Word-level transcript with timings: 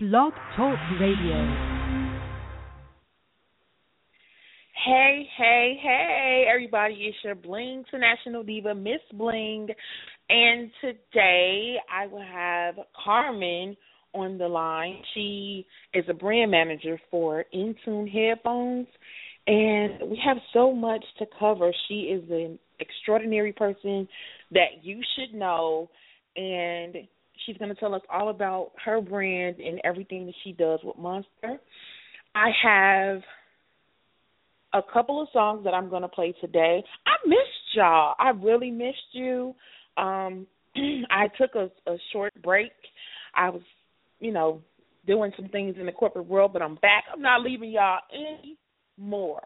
Blog 0.00 0.32
Talk 0.56 0.78
Radio. 1.00 1.34
Hey, 4.86 5.26
hey, 5.36 5.76
hey, 5.82 6.44
everybody. 6.48 6.94
It's 6.94 7.16
your 7.24 7.34
Bling 7.34 7.82
International 7.84 8.44
Diva, 8.44 8.76
Miss 8.76 9.00
Bling. 9.12 9.66
And 10.30 10.70
today 10.80 11.78
I 11.92 12.06
will 12.06 12.24
have 12.24 12.76
Carmen 13.04 13.76
on 14.12 14.38
the 14.38 14.46
line. 14.46 15.02
She 15.14 15.66
is 15.92 16.04
a 16.08 16.14
brand 16.14 16.52
manager 16.52 17.00
for 17.10 17.44
N 17.52 17.74
Tune 17.84 18.06
Headphones. 18.06 18.86
And 19.48 20.08
we 20.08 20.22
have 20.24 20.36
so 20.52 20.72
much 20.72 21.04
to 21.18 21.26
cover. 21.40 21.72
She 21.88 22.02
is 22.02 22.22
an 22.30 22.60
extraordinary 22.78 23.52
person 23.52 24.06
that 24.52 24.84
you 24.84 25.00
should 25.16 25.36
know. 25.36 25.90
And 26.36 27.08
She's 27.48 27.56
going 27.56 27.74
to 27.74 27.80
tell 27.80 27.94
us 27.94 28.02
all 28.12 28.28
about 28.28 28.72
her 28.84 29.00
brand 29.00 29.56
and 29.56 29.80
everything 29.82 30.26
that 30.26 30.34
she 30.44 30.52
does 30.52 30.80
with 30.84 30.98
Monster. 30.98 31.58
I 32.34 32.50
have 32.62 33.22
a 34.74 34.92
couple 34.92 35.22
of 35.22 35.28
songs 35.32 35.64
that 35.64 35.72
I'm 35.72 35.88
going 35.88 36.02
to 36.02 36.08
play 36.08 36.34
today. 36.42 36.84
I 37.06 37.26
missed 37.26 37.74
y'all. 37.74 38.14
I 38.18 38.30
really 38.30 38.70
missed 38.70 38.98
you. 39.12 39.54
Um 39.96 40.46
I 41.10 41.28
took 41.38 41.54
a, 41.54 41.70
a 41.90 41.96
short 42.12 42.34
break. 42.42 42.72
I 43.34 43.48
was, 43.48 43.62
you 44.20 44.30
know, 44.30 44.60
doing 45.06 45.32
some 45.34 45.48
things 45.48 45.76
in 45.80 45.86
the 45.86 45.92
corporate 45.92 46.26
world, 46.26 46.52
but 46.52 46.60
I'm 46.60 46.74
back. 46.76 47.04
I'm 47.10 47.22
not 47.22 47.40
leaving 47.40 47.70
y'all 47.70 48.00
any 48.12 48.58
more. 48.98 49.42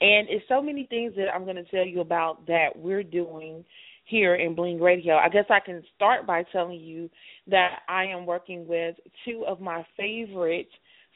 And 0.00 0.28
it's 0.30 0.44
so 0.48 0.62
many 0.62 0.86
things 0.88 1.14
that 1.16 1.26
I'm 1.34 1.44
going 1.44 1.56
to 1.56 1.64
tell 1.64 1.84
you 1.84 2.00
about 2.00 2.46
that 2.46 2.68
we're 2.76 3.02
doing 3.02 3.64
here 4.04 4.34
in 4.34 4.54
Bling 4.54 4.80
Radio. 4.80 5.14
I 5.16 5.28
guess 5.28 5.44
I 5.50 5.60
can 5.64 5.82
start 5.94 6.26
by 6.26 6.44
telling 6.52 6.80
you 6.80 7.08
that 7.48 7.80
I 7.88 8.04
am 8.06 8.26
working 8.26 8.66
with 8.66 8.96
two 9.24 9.44
of 9.46 9.60
my 9.60 9.84
favorite 9.96 10.68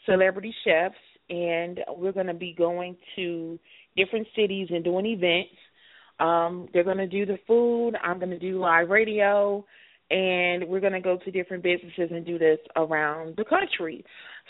celebrity 0.07 0.55
chefs, 0.65 0.95
and 1.31 1.81
we're 1.97 2.13
going 2.13 2.27
to 2.27 2.35
be 2.35 2.55
going 2.57 2.97
to 3.17 3.59
different 3.97 4.27
cities 4.37 4.69
and 4.71 4.85
doing 4.85 5.07
events. 5.07 5.55
Um, 6.21 6.69
they're 6.73 6.85
going 6.85 6.99
to 6.99 7.07
do 7.07 7.27
the 7.27 7.39
food. 7.47 7.95
I'm 8.03 8.19
going 8.19 8.31
to 8.31 8.39
do 8.39 8.61
live 8.61 8.91
radio, 8.91 9.65
and 10.11 10.69
we're 10.69 10.81
going 10.81 10.93
to 10.93 11.01
go 11.01 11.19
to 11.25 11.31
different 11.31 11.63
businesses 11.63 12.11
and 12.11 12.25
do 12.25 12.39
this 12.39 12.59
around 12.77 13.35
the 13.37 13.45
country. 13.45 14.05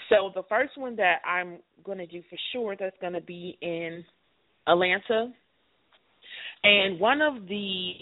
So 0.09 0.31
the 0.35 0.43
first 0.49 0.77
one 0.77 0.97
that 0.97 1.21
I'm 1.27 1.59
going 1.85 1.99
to 1.99 2.07
do 2.07 2.23
for 2.29 2.39
sure 2.53 2.77
that's 2.79 2.97
going 3.01 3.15
to 3.15 3.21
be 3.21 3.57
in 3.63 4.05
Atlanta. 4.67 5.33
And 6.65 6.99
one 6.99 7.21
of 7.21 7.47
the 7.47 7.93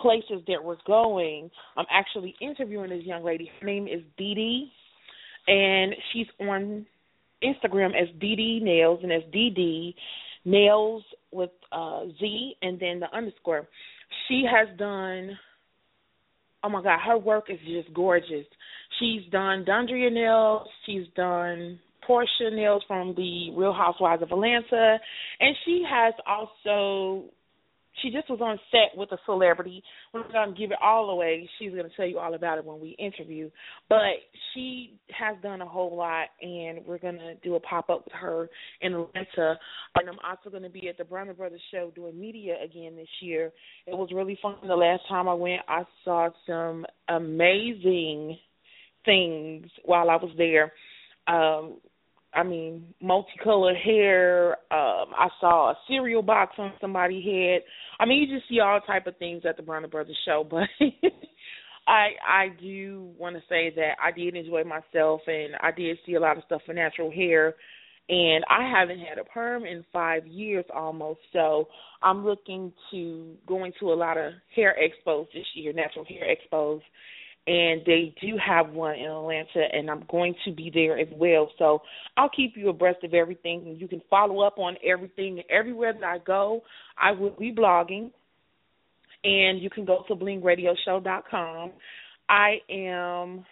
places 0.00 0.42
that 0.46 0.62
we're 0.62 0.76
going, 0.86 1.50
I'm 1.76 1.86
actually 1.90 2.34
interviewing 2.40 2.90
this 2.90 3.04
young 3.04 3.24
lady. 3.24 3.50
Her 3.60 3.66
name 3.66 3.88
is 3.88 4.02
Dee 4.16 4.34
Dee, 4.34 4.72
and 5.48 5.92
she's 6.12 6.28
on 6.40 6.86
Instagram 7.42 7.88
as 7.88 8.08
Dee 8.20 8.36
Dee 8.36 8.60
Nails, 8.62 9.00
and 9.02 9.12
as 9.12 9.22
Dee 9.32 9.50
Dee 9.50 9.96
Nails 10.44 11.02
with 11.32 11.50
uh, 11.72 12.04
Z 12.20 12.54
and 12.62 12.78
then 12.78 13.00
the 13.00 13.14
underscore. 13.14 13.68
She 14.28 14.44
has 14.48 14.68
done. 14.78 15.36
Oh 16.64 16.68
my 16.68 16.82
God, 16.82 17.00
her 17.04 17.18
work 17.18 17.46
is 17.48 17.58
just 17.66 17.92
gorgeous. 17.92 18.46
She's 19.00 19.22
done 19.32 19.64
Dondria 19.64 20.12
nails. 20.12 20.68
She's 20.86 21.06
done 21.16 21.80
Porsha 22.08 22.52
nails 22.52 22.84
from 22.86 23.14
the 23.16 23.50
Real 23.56 23.72
Housewives 23.72 24.22
of 24.22 24.30
Atlanta, 24.30 24.98
and 25.40 25.56
she 25.64 25.82
has 25.88 26.14
also 26.26 27.24
she 28.00 28.10
just 28.10 28.30
was 28.30 28.40
on 28.40 28.58
set 28.70 28.96
with 28.96 29.12
a 29.12 29.18
celebrity. 29.26 29.82
We're 30.12 30.20
not 30.20 30.32
gonna 30.32 30.52
give 30.52 30.70
it 30.70 30.78
all 30.82 31.10
away. 31.10 31.48
She's 31.58 31.70
gonna 31.70 31.90
tell 31.96 32.06
you 32.06 32.18
all 32.18 32.34
about 32.34 32.58
it 32.58 32.64
when 32.64 32.80
we 32.80 32.90
interview. 32.90 33.50
But 33.88 34.22
she 34.52 34.98
has 35.10 35.36
done 35.42 35.60
a 35.60 35.66
whole 35.66 35.94
lot, 35.96 36.28
and 36.40 36.84
we're 36.86 36.98
gonna 36.98 37.34
do 37.42 37.54
a 37.56 37.60
pop 37.60 37.90
up 37.90 38.04
with 38.04 38.14
her 38.14 38.48
in 38.80 38.94
Atlanta. 38.94 39.58
And 39.96 40.08
I'm 40.08 40.18
also 40.24 40.50
gonna 40.50 40.70
be 40.70 40.88
at 40.88 40.96
the 40.96 41.04
Bronner 41.04 41.34
Brothers 41.34 41.60
show 41.70 41.92
doing 41.94 42.18
media 42.18 42.56
again 42.64 42.96
this 42.96 43.08
year. 43.20 43.52
It 43.86 43.96
was 43.96 44.10
really 44.12 44.38
fun. 44.40 44.56
The 44.66 44.74
last 44.74 45.02
time 45.08 45.28
I 45.28 45.34
went, 45.34 45.62
I 45.68 45.84
saw 46.04 46.30
some 46.46 46.86
amazing 47.08 48.38
things 49.04 49.66
while 49.84 50.08
I 50.10 50.16
was 50.16 50.32
there. 50.36 50.72
Um, 51.26 51.78
I 52.34 52.42
mean, 52.42 52.94
multicolored 53.00 53.76
hair. 53.76 54.52
Um, 54.70 55.12
I 55.16 55.28
saw 55.40 55.70
a 55.70 55.78
cereal 55.86 56.22
box 56.22 56.54
on 56.58 56.72
somebody's 56.80 57.24
head. 57.24 57.62
I 58.00 58.06
mean, 58.06 58.22
you 58.22 58.36
just 58.36 58.48
see 58.48 58.60
all 58.60 58.80
type 58.80 59.06
of 59.06 59.16
things 59.18 59.42
at 59.48 59.56
the 59.56 59.62
Bronner 59.62 59.88
Brothers 59.88 60.18
show. 60.24 60.46
But 60.50 60.68
I 61.86 62.10
I 62.26 62.48
do 62.60 63.10
want 63.18 63.34
to 63.36 63.42
say 63.48 63.72
that 63.74 63.96
I 64.02 64.12
did 64.12 64.36
enjoy 64.36 64.62
myself, 64.64 65.20
and 65.26 65.54
I 65.60 65.72
did 65.72 65.98
see 66.06 66.14
a 66.14 66.20
lot 66.20 66.36
of 66.36 66.44
stuff 66.44 66.62
for 66.64 66.72
natural 66.72 67.10
hair. 67.10 67.54
And 68.08 68.44
I 68.50 68.68
haven't 68.68 68.98
had 68.98 69.18
a 69.18 69.24
perm 69.24 69.64
in 69.64 69.84
five 69.92 70.26
years 70.26 70.64
almost, 70.74 71.20
so 71.32 71.68
I'm 72.02 72.24
looking 72.24 72.72
to 72.90 73.34
going 73.46 73.72
to 73.80 73.92
a 73.92 73.94
lot 73.94 74.18
of 74.18 74.32
hair 74.54 74.76
expos 74.76 75.26
this 75.32 75.46
year, 75.54 75.72
natural 75.72 76.04
hair 76.04 76.24
expos 76.26 76.80
and 77.46 77.82
they 77.84 78.14
do 78.20 78.36
have 78.44 78.70
one 78.70 78.94
in 78.94 79.10
Atlanta, 79.10 79.64
and 79.72 79.90
I'm 79.90 80.04
going 80.10 80.34
to 80.44 80.52
be 80.52 80.70
there 80.72 80.98
as 80.98 81.08
well. 81.12 81.50
So 81.58 81.82
I'll 82.16 82.30
keep 82.30 82.56
you 82.56 82.68
abreast 82.68 83.02
of 83.02 83.14
everything, 83.14 83.64
and 83.66 83.80
you 83.80 83.88
can 83.88 84.00
follow 84.08 84.40
up 84.40 84.58
on 84.58 84.76
everything. 84.86 85.42
Everywhere 85.50 85.92
that 85.92 86.04
I 86.04 86.18
go, 86.18 86.62
I 86.96 87.10
will 87.10 87.30
be 87.30 87.52
blogging, 87.52 88.12
and 89.24 89.60
you 89.60 89.70
can 89.70 89.84
go 89.84 90.04
to 90.06 90.14
blingradioshow.com. 90.14 91.72
I 92.28 92.58
am 92.70 93.44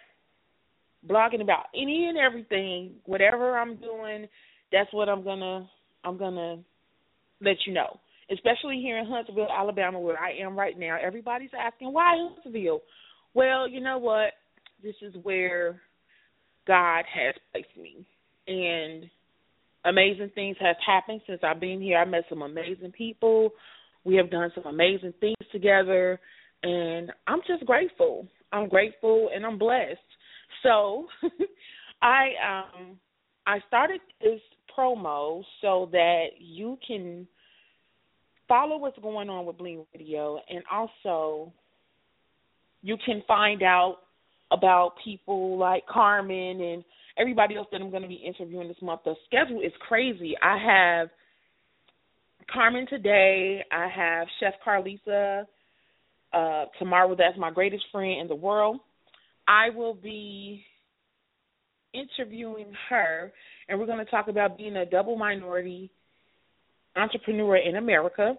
blogging 1.07 1.41
about 1.41 1.65
any 1.75 2.07
and 2.07 2.17
everything, 2.17 2.93
whatever 3.05 3.57
I'm 3.57 3.75
doing. 3.75 4.27
That's 4.71 4.91
what 4.93 5.09
I'm 5.09 5.23
gonna 5.23 5.69
I'm 6.05 6.17
gonna 6.17 6.59
let 7.41 7.57
you 7.65 7.73
know. 7.73 7.99
Especially 8.31 8.79
here 8.81 8.97
in 8.97 9.05
Huntsville, 9.05 9.49
Alabama, 9.51 9.99
where 9.99 10.17
I 10.17 10.31
am 10.41 10.57
right 10.57 10.79
now. 10.79 10.97
Everybody's 11.03 11.49
asking 11.59 11.91
why 11.91 12.15
Huntsville 12.17 12.81
well, 13.33 13.67
you 13.67 13.81
know 13.81 13.97
what? 13.97 14.33
This 14.83 14.95
is 15.01 15.13
where 15.23 15.81
God 16.67 17.05
has 17.13 17.35
placed 17.51 17.77
me. 17.77 18.05
And 18.47 19.09
amazing 19.85 20.31
things 20.35 20.57
have 20.59 20.75
happened 20.85 21.21
since 21.27 21.41
I've 21.43 21.59
been 21.59 21.81
here. 21.81 21.97
I 21.97 22.05
met 22.05 22.23
some 22.29 22.41
amazing 22.41 22.91
people. 22.91 23.51
We 24.03 24.15
have 24.15 24.31
done 24.31 24.51
some 24.55 24.65
amazing 24.65 25.13
things 25.19 25.37
together 25.51 26.19
and 26.63 27.11
I'm 27.27 27.39
just 27.47 27.65
grateful. 27.65 28.27
I'm 28.51 28.67
grateful 28.67 29.29
and 29.33 29.45
I'm 29.45 29.57
blessed. 29.57 29.97
So 30.63 31.07
I 32.01 32.29
um 32.45 32.97
I 33.47 33.59
started 33.67 34.01
this 34.21 34.41
promo 34.77 35.43
so 35.61 35.89
that 35.91 36.27
you 36.39 36.77
can 36.85 37.27
follow 38.47 38.77
what's 38.77 38.99
going 38.99 39.29
on 39.29 39.45
with 39.45 39.57
Bling 39.57 39.85
Radio 39.95 40.39
and 40.49 40.63
also 40.71 41.53
you 42.81 42.97
can 43.05 43.23
find 43.27 43.63
out 43.63 43.97
about 44.51 44.93
people 45.03 45.57
like 45.57 45.85
Carmen 45.87 46.61
and 46.61 46.83
everybody 47.17 47.55
else 47.55 47.67
that 47.71 47.81
I'm 47.81 47.89
going 47.89 48.03
to 48.03 48.07
be 48.07 48.15
interviewing 48.15 48.67
this 48.67 48.81
month. 48.81 49.01
The 49.05 49.15
schedule 49.27 49.61
is 49.61 49.71
crazy. 49.87 50.35
I 50.41 50.57
have 50.57 51.09
Carmen 52.51 52.85
today. 52.87 53.63
I 53.71 53.87
have 53.87 54.27
Chef 54.39 54.53
Carlisa 54.65 55.45
uh, 56.33 56.65
tomorrow. 56.79 57.15
That's 57.15 57.37
my 57.37 57.51
greatest 57.51 57.83
friend 57.91 58.21
in 58.21 58.27
the 58.27 58.35
world. 58.35 58.79
I 59.47 59.69
will 59.69 59.93
be 59.93 60.63
interviewing 61.93 62.73
her, 62.89 63.31
and 63.67 63.79
we're 63.79 63.85
going 63.85 64.03
to 64.03 64.11
talk 64.11 64.27
about 64.27 64.57
being 64.57 64.77
a 64.77 64.85
double 64.85 65.17
minority 65.17 65.91
entrepreneur 66.95 67.57
in 67.57 67.75
America. 67.75 68.33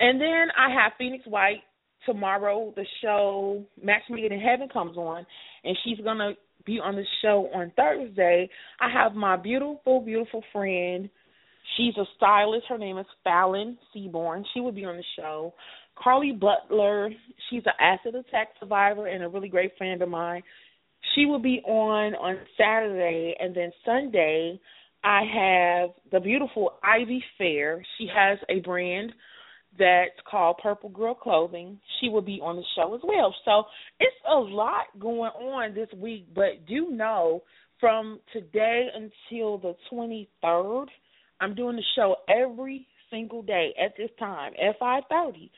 And 0.00 0.20
then 0.20 0.48
I 0.56 0.70
have 0.70 0.92
Phoenix 0.98 1.24
White 1.26 1.62
tomorrow 2.06 2.72
the 2.76 2.86
show 3.02 3.64
Matchmaking 3.82 4.32
in 4.32 4.40
Heaven 4.40 4.68
comes 4.68 4.96
on, 4.96 5.26
and 5.64 5.76
she's 5.84 5.98
gonna 6.00 6.32
be 6.64 6.80
on 6.80 6.96
the 6.96 7.04
show 7.22 7.50
on 7.54 7.72
Thursday. 7.76 8.48
I 8.80 8.90
have 8.90 9.14
my 9.14 9.36
beautiful, 9.36 10.00
beautiful 10.00 10.42
friend. 10.52 11.08
She's 11.76 11.96
a 11.96 12.04
stylist. 12.16 12.66
Her 12.68 12.78
name 12.78 12.98
is 12.98 13.06
Fallon 13.24 13.76
Seaborn. 13.92 14.44
She 14.54 14.60
will 14.60 14.72
be 14.72 14.84
on 14.84 14.96
the 14.96 15.04
show. 15.16 15.52
Carly 15.96 16.32
Butler. 16.32 17.10
She's 17.50 17.62
an 17.66 17.72
acid 17.80 18.14
attack 18.14 18.48
survivor 18.60 19.06
and 19.06 19.24
a 19.24 19.28
really 19.28 19.48
great 19.48 19.76
friend 19.76 20.00
of 20.02 20.08
mine. 20.08 20.42
She 21.14 21.26
will 21.26 21.38
be 21.38 21.60
on 21.64 22.14
on 22.14 22.38
Saturday, 22.56 23.36
and 23.38 23.54
then 23.54 23.70
Sunday 23.84 24.60
I 25.04 25.22
have 25.22 25.90
the 26.10 26.20
beautiful 26.20 26.74
Ivy 26.82 27.22
Fair. 27.38 27.84
She 27.96 28.08
has 28.14 28.38
a 28.48 28.60
brand 28.60 29.12
that's 29.78 30.18
called 30.28 30.58
Purple 30.62 30.90
Girl 30.90 31.14
Clothing. 31.14 31.78
She 32.00 32.08
will 32.08 32.22
be 32.22 32.40
on 32.42 32.56
the 32.56 32.62
show 32.74 32.94
as 32.94 33.00
well. 33.04 33.34
So 33.44 33.64
it's 34.00 34.16
a 34.30 34.34
lot 34.34 34.86
going 34.98 35.30
on 35.30 35.74
this 35.74 35.88
week, 35.96 36.26
but 36.34 36.66
do 36.66 36.90
know 36.90 37.42
from 37.80 38.20
today 38.32 38.88
until 38.94 39.58
the 39.58 39.74
23rd, 39.92 40.86
I'm 41.40 41.54
doing 41.54 41.76
the 41.76 41.82
show 41.94 42.16
every 42.28 42.86
single 43.10 43.42
day 43.42 43.74
at 43.82 43.92
this 43.96 44.10
time 44.18 44.52
at 44.54 44.78
5:30. 44.78 45.50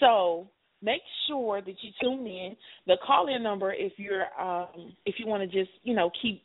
So 0.00 0.48
make 0.82 1.02
sure 1.26 1.60
that 1.60 1.74
you 1.82 1.90
tune 2.00 2.26
in. 2.26 2.56
The 2.86 2.96
call 3.06 3.34
in 3.34 3.42
number 3.42 3.72
if 3.72 3.92
you're 3.98 4.26
um 4.40 4.94
if 5.04 5.16
you 5.18 5.26
want 5.26 5.48
to 5.48 5.58
just, 5.58 5.70
you 5.82 5.94
know, 5.94 6.10
keep 6.22 6.42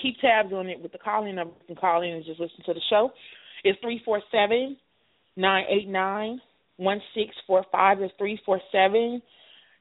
keep 0.00 0.18
tabs 0.20 0.52
on 0.52 0.68
it 0.68 0.80
with 0.80 0.92
the 0.92 0.98
calling 0.98 1.34
number. 1.34 1.54
You 1.60 1.74
can 1.74 1.76
call 1.76 2.02
in 2.02 2.10
and 2.10 2.24
just 2.24 2.40
listen 2.40 2.62
to 2.66 2.74
the 2.74 2.80
show. 2.90 3.10
It's 3.64 3.80
three 3.80 4.00
four 4.04 4.20
seven 4.30 4.76
nine 5.36 5.64
eight 5.70 5.88
nine 5.88 6.40
one 6.76 7.00
six 7.14 7.34
four 7.46 7.64
five. 7.72 8.00
It's 8.00 8.12
three 8.18 8.38
four 8.44 8.60
seven 8.72 9.22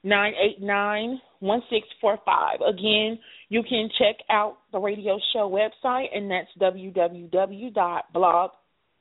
nine 0.03 0.33
eight 0.42 0.62
nine 0.62 1.19
one 1.39 1.62
six 1.69 1.88
four 2.00 2.18
five. 2.25 2.59
Again, 2.62 3.19
you 3.50 3.63
can 3.63 3.89
check 3.97 4.15
out 4.30 4.57
the 4.71 4.80
radio 4.80 5.19
show 5.33 5.50
website, 5.50 6.15
and 6.15 6.30
that's 6.30 6.47
www.blog. 6.59 8.51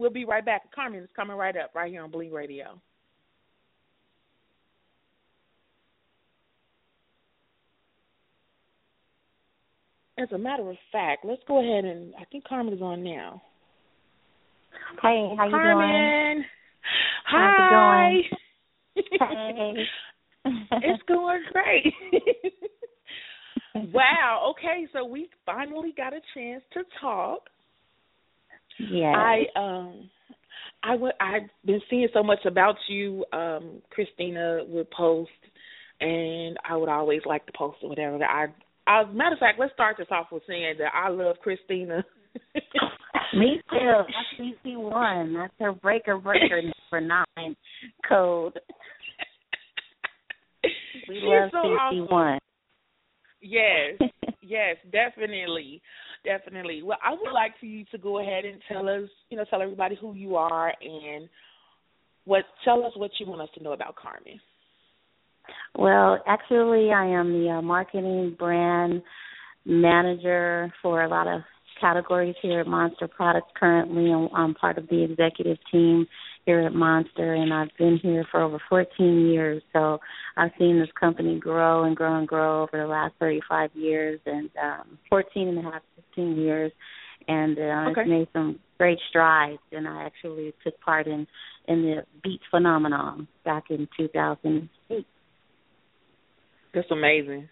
We'll 0.00 0.08
be 0.08 0.24
right 0.24 0.44
back. 0.44 0.62
Carmen 0.74 1.02
is 1.02 1.10
coming 1.14 1.36
right 1.36 1.54
up 1.58 1.72
right 1.74 1.90
here 1.90 2.02
on 2.02 2.10
Bling 2.10 2.32
Radio. 2.32 2.80
As 10.16 10.28
a 10.32 10.38
matter 10.38 10.70
of 10.70 10.76
fact, 10.90 11.26
let's 11.26 11.42
go 11.46 11.60
ahead 11.60 11.84
and 11.84 12.14
I 12.18 12.24
think 12.32 12.44
Carmen 12.44 12.72
is 12.72 12.80
on 12.80 13.04
now. 13.04 13.42
Hey, 15.02 15.34
how 15.36 15.44
you 15.44 15.50
Carmen. 15.50 15.88
doing? 15.88 16.44
Hi. 17.26 18.20
How's 19.18 19.32
it 19.34 19.58
going? 19.58 19.76
Hey. 19.76 19.84
it's 20.82 21.02
going 21.06 21.42
great. 21.52 21.94
wow. 23.92 24.52
Okay, 24.52 24.86
so 24.92 25.04
we 25.04 25.28
finally 25.46 25.94
got 25.96 26.12
a 26.12 26.20
chance 26.34 26.62
to 26.74 26.82
talk. 27.00 27.40
Yeah. 28.78 29.12
I 29.14 29.44
um 29.58 30.10
I 30.82 30.94
would 30.96 31.12
I've 31.20 31.48
been 31.64 31.80
seeing 31.90 32.08
so 32.12 32.22
much 32.22 32.44
about 32.46 32.76
you. 32.88 33.24
Um, 33.32 33.82
Christina 33.90 34.60
would 34.66 34.90
post 34.90 35.30
and 36.00 36.56
I 36.68 36.76
would 36.76 36.88
always 36.88 37.20
like 37.26 37.44
to 37.46 37.52
post 37.56 37.78
or 37.82 37.90
whatever. 37.90 38.22
I 38.24 38.46
as 38.86 39.06
a 39.08 39.12
matter 39.12 39.34
of 39.34 39.38
fact, 39.38 39.58
let's 39.58 39.72
start 39.74 39.96
this 39.98 40.08
off 40.10 40.28
with 40.32 40.42
saying 40.48 40.76
that 40.78 40.92
I 40.94 41.10
love 41.10 41.36
Christina. 41.42 42.04
Me 43.34 43.60
too. 43.70 44.02
That's 44.06 44.66
CC 44.66 44.76
one. 44.76 45.34
That's 45.34 45.52
her 45.60 45.72
breaker 45.72 46.18
breaker 46.18 46.62
number 46.92 47.24
nine 47.36 47.56
code. 48.08 48.58
We 51.10 51.16
She's 51.16 51.24
love 51.24 51.50
so 51.50 51.58
CC 51.58 52.08
one. 52.08 52.38
Yes, 53.42 53.98
yes, 54.42 54.76
definitely, 54.92 55.82
definitely. 56.24 56.84
Well, 56.84 56.98
I 57.04 57.10
would 57.10 57.32
like 57.32 57.58
for 57.58 57.66
you 57.66 57.84
to 57.90 57.98
go 57.98 58.20
ahead 58.20 58.44
and 58.44 58.60
tell 58.70 58.88
us, 58.88 59.10
you 59.28 59.36
know, 59.36 59.44
tell 59.50 59.60
everybody 59.60 59.98
who 60.00 60.14
you 60.14 60.36
are 60.36 60.72
and 60.80 61.28
what. 62.26 62.44
Tell 62.64 62.84
us 62.84 62.92
what 62.94 63.10
you 63.18 63.26
want 63.26 63.40
us 63.40 63.48
to 63.56 63.62
know 63.64 63.72
about 63.72 63.96
Carmen. 63.96 64.38
Well, 65.76 66.22
actually, 66.28 66.92
I 66.92 67.06
am 67.06 67.32
the 67.32 67.56
uh, 67.58 67.62
marketing 67.62 68.36
brand 68.38 69.02
manager 69.64 70.72
for 70.80 71.02
a 71.02 71.08
lot 71.08 71.26
of 71.26 71.40
categories 71.80 72.36
here 72.40 72.60
at 72.60 72.68
Monster 72.68 73.08
Products. 73.08 73.48
Currently, 73.58 74.12
I'm, 74.12 74.28
I'm 74.32 74.54
part 74.54 74.78
of 74.78 74.86
the 74.88 75.02
executive 75.02 75.58
team 75.72 76.06
at 76.58 76.74
Monster, 76.74 77.34
and 77.34 77.52
I've 77.52 77.70
been 77.78 77.98
here 78.02 78.26
for 78.30 78.42
over 78.42 78.58
14 78.68 79.28
years. 79.28 79.62
So 79.72 79.98
I've 80.36 80.50
seen 80.58 80.78
this 80.78 80.88
company 80.98 81.38
grow 81.38 81.84
and 81.84 81.96
grow 81.96 82.18
and 82.18 82.26
grow 82.26 82.62
over 82.62 82.78
the 82.78 82.86
last 82.86 83.14
35 83.20 83.70
years, 83.74 84.20
and 84.26 84.50
um, 84.62 84.98
14 85.08 85.48
and 85.48 85.58
a 85.58 85.62
half, 85.62 85.82
15 86.14 86.36
years, 86.36 86.72
and 87.28 87.58
uh, 87.58 87.90
Okay. 87.90 88.00
it's 88.00 88.10
made 88.10 88.28
some 88.32 88.58
great 88.78 88.98
strides. 89.08 89.60
And 89.72 89.86
I 89.86 90.04
actually 90.04 90.52
took 90.64 90.80
part 90.80 91.06
in 91.06 91.26
in 91.68 91.82
the 91.82 92.04
Beat 92.24 92.40
phenomenon 92.50 93.28
back 93.44 93.64
in 93.70 93.86
2008. 93.96 95.06
That's 96.74 96.90
amazing. 96.90 97.48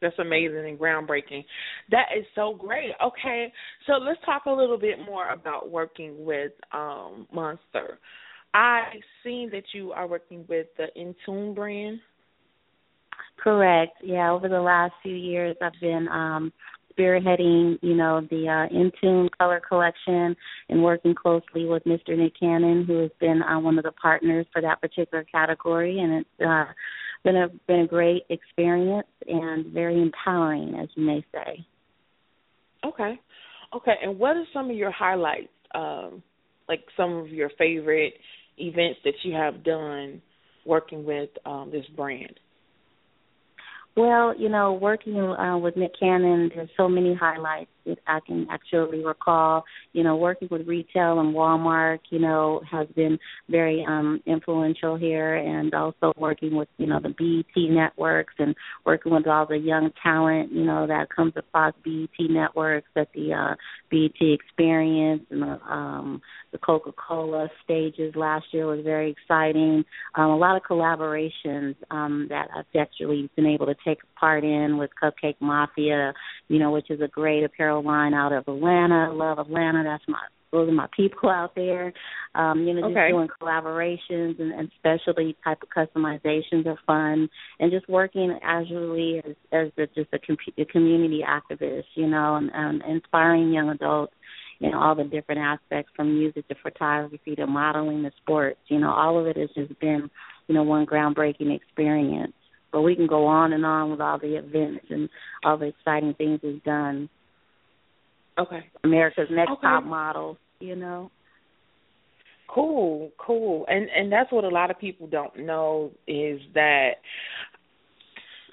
That's 0.00 0.18
amazing 0.18 0.64
and 0.66 0.78
groundbreaking. 0.78 1.44
That 1.90 2.06
is 2.18 2.24
so 2.34 2.54
great. 2.58 2.90
Okay, 3.04 3.52
so 3.86 3.94
let's 3.94 4.20
talk 4.24 4.46
a 4.46 4.50
little 4.50 4.78
bit 4.78 4.98
more 5.04 5.28
about 5.30 5.70
working 5.70 6.24
with 6.24 6.52
um, 6.72 7.26
Monster. 7.32 7.98
I've 8.54 9.02
seen 9.22 9.50
that 9.52 9.64
you 9.72 9.92
are 9.92 10.06
working 10.06 10.44
with 10.48 10.66
the 10.76 10.86
N 10.96 11.14
Tune 11.24 11.54
brand. 11.54 12.00
Correct. 13.38 13.92
Yeah, 14.02 14.32
over 14.32 14.48
the 14.48 14.60
last 14.60 14.92
few 15.02 15.14
years, 15.14 15.56
I've 15.62 15.72
been 15.80 16.08
um, 16.08 16.52
spearheading, 16.92 17.78
you 17.82 17.94
know, 17.94 18.26
the 18.30 18.48
uh, 18.48 18.74
Intune 18.74 19.28
color 19.38 19.60
collection 19.66 20.36
and 20.68 20.82
working 20.82 21.14
closely 21.14 21.64
with 21.64 21.84
Mr. 21.84 22.16
Nick 22.16 22.38
Cannon, 22.38 22.84
who 22.84 22.98
has 22.98 23.10
been 23.20 23.42
uh, 23.42 23.58
one 23.58 23.78
of 23.78 23.84
the 23.84 23.92
partners 23.92 24.46
for 24.52 24.60
that 24.62 24.80
particular 24.80 25.24
category, 25.24 26.00
and 26.00 26.12
it's 26.12 26.46
uh, 26.46 26.64
been 27.24 27.36
a 27.36 27.48
been 27.66 27.80
a 27.80 27.86
great 27.86 28.24
experience 28.28 29.06
and 29.26 29.66
very 29.72 30.00
empowering, 30.00 30.74
as 30.80 30.88
you 30.94 31.04
may 31.04 31.24
say. 31.32 31.64
Okay, 32.84 33.18
okay. 33.74 33.94
And 34.02 34.18
what 34.18 34.36
are 34.36 34.44
some 34.52 34.70
of 34.70 34.76
your 34.76 34.90
highlights? 34.90 35.48
Um, 35.74 36.22
like 36.68 36.84
some 36.96 37.12
of 37.14 37.28
your 37.28 37.50
favorite 37.58 38.14
events 38.60 39.00
that 39.04 39.14
you 39.22 39.34
have 39.34 39.64
done 39.64 40.22
working 40.66 41.04
with 41.04 41.30
um, 41.46 41.70
this 41.72 41.86
brand. 41.96 42.38
Well, 43.96 44.34
you 44.38 44.48
know, 44.48 44.74
working 44.74 45.18
uh, 45.18 45.58
with 45.58 45.76
Nick 45.76 45.92
Cannon, 45.98 46.50
there's 46.54 46.70
so 46.76 46.88
many 46.88 47.14
highlights 47.14 47.70
I 48.06 48.20
can 48.26 48.46
actually 48.50 49.04
recall. 49.04 49.64
You 49.92 50.04
know, 50.04 50.16
working 50.16 50.48
with 50.50 50.66
retail 50.66 51.20
and 51.20 51.34
Walmart, 51.34 52.00
you 52.10 52.18
know, 52.18 52.60
has 52.70 52.86
been 52.94 53.18
very 53.48 53.84
um, 53.86 54.20
influential 54.26 54.96
here, 54.96 55.36
and 55.36 55.72
also 55.74 56.12
working 56.16 56.54
with 56.54 56.68
you 56.78 56.86
know 56.86 57.00
the 57.00 57.10
BET 57.10 57.70
networks 57.70 58.34
and 58.38 58.54
working 58.84 59.12
with 59.12 59.26
all 59.26 59.46
the 59.46 59.58
young 59.58 59.90
talent, 60.02 60.52
you 60.52 60.64
know, 60.64 60.86
that 60.86 61.08
comes 61.14 61.32
across 61.36 61.74
BET 61.84 62.08
networks 62.18 62.88
at 62.96 63.08
the 63.14 63.32
uh, 63.32 63.54
BET 63.90 64.20
Experience 64.20 65.22
and 65.30 65.42
the 65.42 65.60
um, 65.70 66.20
the 66.52 66.58
Coca-Cola 66.58 67.48
stages 67.64 68.14
last 68.16 68.46
year 68.52 68.66
was 68.66 68.80
very 68.82 69.10
exciting. 69.10 69.84
Um, 70.14 70.30
a 70.30 70.36
lot 70.36 70.56
of 70.56 70.62
collaborations 70.62 71.76
um, 71.90 72.26
that 72.30 72.48
I've 72.56 72.64
actually 72.78 73.30
been 73.36 73.46
able 73.46 73.66
to 73.66 73.76
take 73.84 73.98
part 74.20 74.44
in 74.44 74.76
with 74.76 74.90
Cupcake 75.02 75.36
Mafia, 75.40 76.12
you 76.48 76.58
know, 76.58 76.70
which 76.70 76.90
is 76.90 77.00
a 77.00 77.08
great 77.08 77.42
apparel 77.42 77.82
line 77.82 78.14
out 78.14 78.32
of 78.32 78.46
Atlanta. 78.46 79.10
Love 79.12 79.38
Atlanta. 79.38 79.82
That's 79.84 80.04
my 80.06 80.20
those 80.52 80.68
are 80.68 80.72
my 80.72 80.88
people 80.96 81.28
out 81.30 81.54
there. 81.54 81.92
Um, 82.34 82.66
you 82.66 82.74
know, 82.74 82.82
just 82.82 82.92
Okay. 82.96 83.10
doing 83.10 83.28
collaborations 83.40 84.40
and, 84.40 84.52
and 84.52 84.70
specialty 84.78 85.36
type 85.44 85.58
of 85.62 85.68
customizations 85.70 86.66
are 86.66 86.78
fun, 86.86 87.28
and 87.58 87.70
just 87.70 87.88
working 87.88 88.36
casually 88.42 89.22
as 89.24 89.36
as 89.52 89.68
a, 89.78 89.86
just 89.94 90.12
a, 90.12 90.18
com- 90.18 90.36
a 90.58 90.64
community 90.66 91.22
activist, 91.26 91.84
you 91.94 92.06
know, 92.06 92.36
and, 92.36 92.50
and 92.52 92.82
inspiring 92.88 93.52
young 93.52 93.70
adults 93.70 94.12
you 94.60 94.70
know 94.70 94.78
all 94.78 94.94
the 94.94 95.04
different 95.04 95.40
aspects 95.40 95.90
from 95.96 96.18
music 96.18 96.46
to 96.48 96.54
photography 96.62 97.34
to 97.34 97.46
modeling 97.46 98.02
to 98.02 98.10
sports 98.18 98.60
you 98.68 98.78
know 98.78 98.90
all 98.90 99.18
of 99.18 99.26
it 99.26 99.36
has 99.36 99.48
just 99.56 99.78
been 99.80 100.10
you 100.46 100.54
know 100.54 100.62
one 100.62 100.86
groundbreaking 100.86 101.54
experience 101.54 102.34
but 102.72 102.82
we 102.82 102.94
can 102.94 103.06
go 103.06 103.26
on 103.26 103.52
and 103.52 103.64
on 103.64 103.90
with 103.90 104.00
all 104.00 104.18
the 104.18 104.36
events 104.36 104.86
and 104.90 105.08
all 105.44 105.56
the 105.58 105.66
exciting 105.66 106.14
things 106.14 106.40
we've 106.42 106.62
done 106.64 107.08
Okay. 108.38 108.64
america's 108.84 109.28
next 109.30 109.50
Okay. 109.52 109.62
top 109.62 109.84
model 109.84 110.36
you 110.60 110.76
know 110.76 111.10
Cool, 112.52 113.12
cool. 113.16 113.64
And 113.68 113.88
and 113.94 114.10
that's 114.10 114.32
what 114.32 114.44
a 114.44 114.48
lot 114.48 114.70
of 114.70 114.78
people 114.78 115.06
don't 115.06 115.38
know 115.38 115.92
is 116.08 116.40
that 116.54 116.94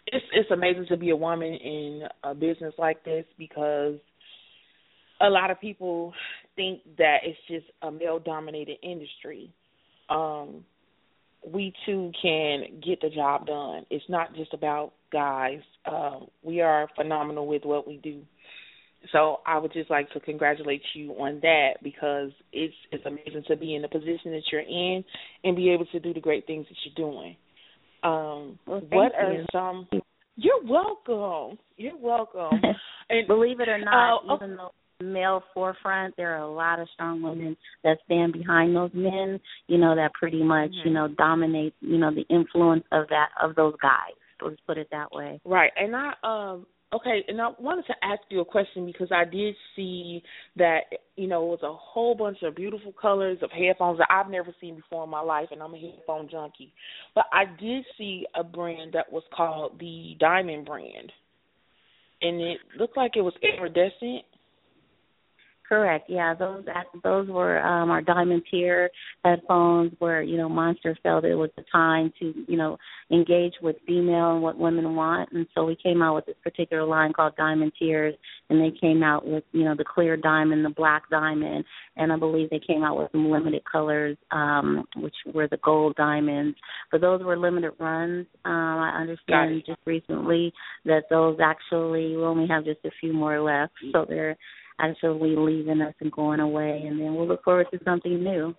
it's 0.06 0.26
it's 0.34 0.52
amazing 0.52 0.86
to 0.90 0.98
be 0.98 1.10
a 1.10 1.16
woman 1.16 1.54
in 1.54 2.04
a 2.24 2.36
business 2.36 2.74
like 2.78 3.04
this 3.04 3.26
because 3.40 3.96
a 5.20 5.30
lot 5.30 5.50
of 5.50 5.60
people 5.60 6.14
think 6.56 6.82
that 7.00 7.18
it's 7.24 7.40
just 7.48 7.66
a 7.82 7.92
male 7.92 8.20
dominated 8.20 8.78
industry. 8.84 9.50
Um 10.10 10.64
we 11.46 11.74
too 11.86 12.12
can 12.22 12.82
get 12.86 13.02
the 13.02 13.10
job 13.10 13.48
done. 13.48 13.86
It's 13.90 14.06
not 14.10 14.36
just 14.36 14.54
about 14.54 14.94
guys. 15.12 15.62
Um, 15.86 16.28
we 16.44 16.62
are 16.62 16.88
phenomenal 16.96 17.48
with 17.48 17.64
what 17.64 17.88
we 17.88 17.98
do. 17.98 18.22
So 19.12 19.38
I 19.46 19.58
would 19.58 19.72
just 19.74 19.90
like 19.90 20.12
to 20.12 20.20
congratulate 20.20 20.82
you 20.94 21.12
on 21.12 21.40
that 21.42 21.76
because 21.84 22.32
it's 22.52 22.74
it's 22.92 23.06
amazing 23.06 23.44
to 23.48 23.56
be 23.56 23.76
in 23.76 23.82
the 23.82 23.88
position 23.88 24.32
that 24.32 24.42
you're 24.52 24.62
in 24.62 25.04
and 25.44 25.56
be 25.56 25.70
able 25.70 25.86
to 25.88 26.00
do 26.00 26.14
the 26.14 26.20
great 26.20 26.46
things 26.46 26.66
that 26.68 26.76
you're 26.84 27.10
doing. 27.10 27.36
Um, 28.04 28.60
well, 28.66 28.82
what 28.90 29.12
you. 29.14 29.20
are 29.20 29.46
some? 29.52 29.88
You're 30.36 30.64
welcome. 30.66 31.58
You're 31.78 31.98
welcome. 31.98 32.60
and 33.10 33.28
believe 33.28 33.60
it 33.60 33.70
or 33.70 33.80
not, 33.80 34.24
uh, 34.28 34.36
even 34.36 34.58
though 34.58 34.72
male 35.02 35.44
forefront, 35.54 36.16
there 36.18 36.36
are 36.36 36.42
a 36.42 36.52
lot 36.52 36.80
of 36.80 36.88
strong 36.94 37.22
women 37.22 37.56
that 37.84 37.98
stand 38.06 38.34
behind 38.34 38.76
those 38.76 38.92
men. 38.94 39.40
You 39.68 39.78
know 39.78 39.96
that 39.96 40.14
pretty 40.14 40.44
much 40.44 40.72
mm-hmm. 40.72 40.88
you 40.88 40.94
know 40.94 41.08
dominate. 41.08 41.74
You 41.82 41.98
know 41.98 42.14
the 42.14 42.26
influence 42.34 42.84
of 42.92 43.08
that 43.10 43.30
of 43.42 43.56
those 43.56 43.76
guys. 43.82 44.16
Let's 44.42 44.62
put 44.68 44.78
it 44.78 44.88
that 44.92 45.12
way. 45.12 45.40
Right, 45.46 45.72
and 45.78 45.96
I 45.96 46.14
um 46.24 46.66
Okay, 46.94 47.22
and 47.28 47.42
I 47.42 47.50
wanted 47.60 47.86
to 47.88 47.96
ask 48.02 48.22
you 48.30 48.40
a 48.40 48.46
question 48.46 48.86
because 48.86 49.10
I 49.12 49.26
did 49.26 49.56
see 49.76 50.24
that 50.56 50.84
you 51.18 51.28
know 51.28 51.44
it 51.44 51.60
was 51.62 51.64
a 51.64 51.74
whole 51.74 52.16
bunch 52.16 52.38
of 52.44 52.56
beautiful 52.56 52.94
colors 52.94 53.40
of 53.42 53.52
headphones 53.52 53.98
that 53.98 54.08
I've 54.10 54.32
never 54.32 54.56
seen 54.62 54.78
before 54.78 55.04
in 55.04 55.10
my 55.10 55.20
life, 55.20 55.50
and 55.52 55.62
I'm 55.62 55.74
a 55.74 55.78
headphone 55.78 56.30
junkie. 56.32 56.72
But 57.14 57.26
I 57.34 57.44
did 57.60 57.84
see 57.98 58.26
a 58.36 58.44
brand 58.44 58.94
that 58.94 59.12
was 59.12 59.24
called 59.36 59.78
the 59.82 60.16
Diamond 60.18 60.66
brand, 60.66 61.12
and 62.22 62.40
it 62.40 62.60
looked 62.80 62.96
like 62.96 63.18
it 63.18 63.22
was 63.22 63.34
iridescent. 63.44 64.24
Correct. 65.68 66.10
Yeah, 66.10 66.34
those 66.34 66.64
those 67.04 67.28
were 67.28 67.60
um 67.60 67.90
our 67.90 68.02
diamond 68.02 68.44
tear 68.50 68.90
headphones 69.26 69.92
where, 70.00 70.22
you 70.22 70.38
know, 70.38 70.48
Monster 70.48 70.98
felt 71.04 71.26
it 71.26 71.36
was 71.36 71.50
the 71.58 71.64
time 71.72 72.14
to, 72.20 72.34
you 72.48 72.58
know, 72.58 72.78
engage 73.12 73.54
with 73.62 73.76
female 73.86 74.34
and 74.34 74.42
what 74.42 74.58
women 74.58 74.96
want 74.96 75.30
and 75.34 75.46
so 75.54 75.66
we 75.66 75.76
came 75.76 76.02
out 76.02 76.16
with 76.16 76.26
this 76.26 76.36
particular 76.42 76.86
line 76.86 77.12
called 77.12 77.36
Diamond 77.36 77.74
Tears 77.78 78.16
and 78.50 78.62
they 78.62 78.78
came 78.80 79.04
out 79.04 79.26
with, 79.28 79.44
you 79.52 79.66
know, 79.66 79.76
the 79.76 79.84
clear 79.84 80.16
diamond, 80.16 80.64
the 80.64 80.70
black 80.70 81.10
diamond, 81.10 81.66
and 81.98 82.14
I 82.14 82.18
believe 82.18 82.50
they 82.50 82.62
came 82.66 82.84
out 82.84 82.98
with 82.98 83.12
some 83.12 83.30
limited 83.30 83.64
colors, 83.70 84.16
um, 84.32 84.86
which 84.96 85.16
were 85.34 85.48
the 85.50 85.58
gold 85.58 85.96
diamonds. 85.96 86.58
But 86.92 87.02
those 87.02 87.22
were 87.24 87.38
limited 87.38 87.72
runs. 87.80 88.26
Um, 88.46 88.54
I 88.54 89.00
understand 89.02 89.64
just 89.66 89.80
recently 89.86 90.54
that 90.86 91.04
those 91.10 91.38
actually 91.44 92.16
we 92.16 92.24
only 92.24 92.48
have 92.48 92.64
just 92.64 92.80
a 92.86 92.92
few 93.02 93.12
more 93.12 93.42
left. 93.42 93.74
So 93.92 94.06
they're 94.08 94.38
actually 94.80 95.36
leaving 95.36 95.82
us 95.82 95.94
and 96.00 96.12
going 96.12 96.40
away, 96.40 96.84
and 96.86 97.00
then 97.00 97.16
we'll 97.16 97.28
look 97.28 97.44
forward 97.44 97.68
to 97.72 97.80
something 97.84 98.24
new. 98.24 98.54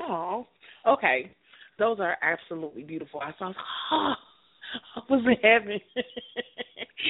Oh, 0.00 0.46
okay. 0.86 1.30
Those 1.78 1.98
are 2.00 2.16
absolutely 2.22 2.82
beautiful. 2.82 3.20
I 3.20 3.32
saw. 3.38 3.52
Oh, 3.92 4.14
I 4.96 5.00
was 5.10 5.22
in 5.26 5.36
heaven. 5.42 5.80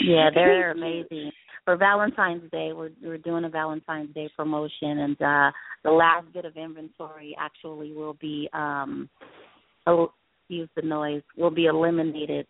yeah, 0.05 0.31
they're 0.35 0.73
amazing. 0.73 1.31
For 1.65 1.77
Valentine's 1.77 2.51
Day, 2.51 2.73
we're 2.75 2.91
we're 3.03 3.19
doing 3.19 3.45
a 3.45 3.49
Valentine's 3.49 4.13
Day 4.15 4.29
promotion, 4.37 4.99
and 4.99 5.23
uh 5.23 5.51
the 5.85 5.91
last 5.91 6.33
bit 6.33 6.45
of 6.45 6.57
inventory 6.57 7.37
actually 7.39 7.93
will 7.93 8.15
be 8.15 8.49
um, 8.53 9.09
excuse 9.87 10.69
the 10.77 10.83
noise, 10.83 11.23
will 11.37 11.51
be 11.51 11.67
eliminated 11.67 12.47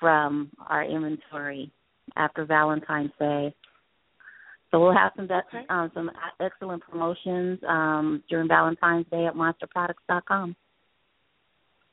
from 0.00 0.50
our 0.68 0.84
inventory 0.84 1.70
after 2.16 2.44
Valentine's 2.44 3.12
Day. 3.18 3.54
So 4.74 4.80
we'll 4.80 4.92
have 4.92 5.12
some 5.14 5.26
okay. 5.26 5.64
um, 5.70 5.88
some 5.94 6.10
excellent 6.40 6.82
promotions 6.82 7.60
um, 7.68 8.24
during 8.28 8.48
Valentine's 8.48 9.06
Day 9.08 9.24
at 9.24 9.34
monsterproducts.com. 9.34 10.56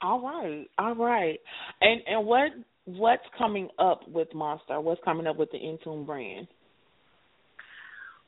All 0.01 0.19
right, 0.19 0.65
all 0.79 0.95
right. 0.95 1.38
And 1.79 2.01
and 2.07 2.25
what 2.25 2.50
what's 2.85 3.21
coming 3.38 3.69
up 3.77 4.00
with 4.07 4.33
Monster? 4.33 4.81
What's 4.81 5.00
coming 5.05 5.27
up 5.27 5.38
with 5.38 5.51
the 5.51 5.59
N 5.59 5.77
Tune 5.83 6.05
brand? 6.05 6.47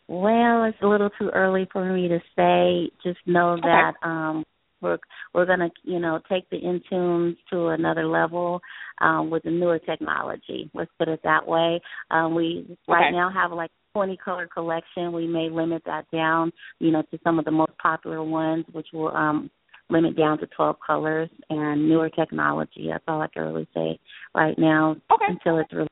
Well, 0.07 0.65
it's 0.65 0.77
a 0.83 0.87
little 0.87 1.09
too 1.17 1.31
early 1.33 1.67
for 1.73 1.91
me 1.91 2.07
to 2.09 2.19
say. 2.35 2.91
Just 3.03 3.25
know 3.25 3.53
okay. 3.53 3.61
that 3.63 3.93
um 4.07 4.43
we're 4.81 4.99
we're 5.33 5.47
gonna 5.47 5.71
you 5.81 5.97
know 5.97 6.19
take 6.29 6.47
the 6.51 6.57
N 6.57 6.79
Tunes 6.91 7.37
to 7.49 7.69
another 7.69 8.05
level 8.05 8.61
um, 9.01 9.31
with 9.31 9.41
the 9.41 9.49
newer 9.49 9.79
technology. 9.79 10.69
Let's 10.75 10.91
put 10.99 11.07
it 11.07 11.21
that 11.23 11.47
way. 11.47 11.81
Um, 12.11 12.35
we 12.35 12.67
okay. 12.69 12.77
right 12.87 13.11
now 13.11 13.31
have 13.33 13.51
like 13.51 13.71
20 13.93 14.17
color 14.17 14.47
collection. 14.47 15.11
We 15.11 15.27
may 15.27 15.49
limit 15.49 15.83
that 15.85 16.09
down, 16.11 16.51
you 16.79 16.91
know, 16.91 17.03
to 17.11 17.19
some 17.23 17.39
of 17.39 17.45
the 17.45 17.51
most 17.51 17.77
popular 17.81 18.23
ones, 18.23 18.65
which 18.71 18.87
will 18.93 19.15
um, 19.15 19.49
limit 19.89 20.17
down 20.17 20.39
to 20.39 20.47
12 20.47 20.77
colors 20.85 21.29
and 21.49 21.87
newer 21.87 22.09
technology. 22.09 22.87
That's 22.89 23.03
all 23.07 23.21
I 23.21 23.27
can 23.27 23.43
really 23.43 23.67
say 23.73 23.99
right 24.33 24.57
now 24.57 24.95
okay. 25.11 25.25
until 25.29 25.59
it's 25.59 25.71
released. 25.71 25.89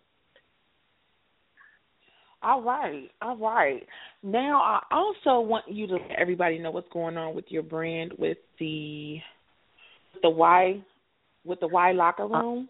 All 2.44 2.64
right, 2.64 3.12
all 3.22 3.38
right. 3.38 3.86
Now 4.24 4.62
I 4.62 4.82
also 4.90 5.42
want 5.42 5.66
you 5.70 5.86
to 5.86 5.94
let 5.94 6.20
everybody 6.20 6.58
know 6.58 6.72
what's 6.72 6.90
going 6.92 7.16
on 7.16 7.36
with 7.36 7.46
your 7.50 7.62
brand 7.62 8.14
with 8.18 8.40
the 8.60 9.18
the 10.24 10.30
Y 10.30 10.82
with 11.46 11.60
the 11.60 11.68
Y 11.68 11.92
locker 11.92 12.24
uh, 12.24 12.42
room. 12.42 12.70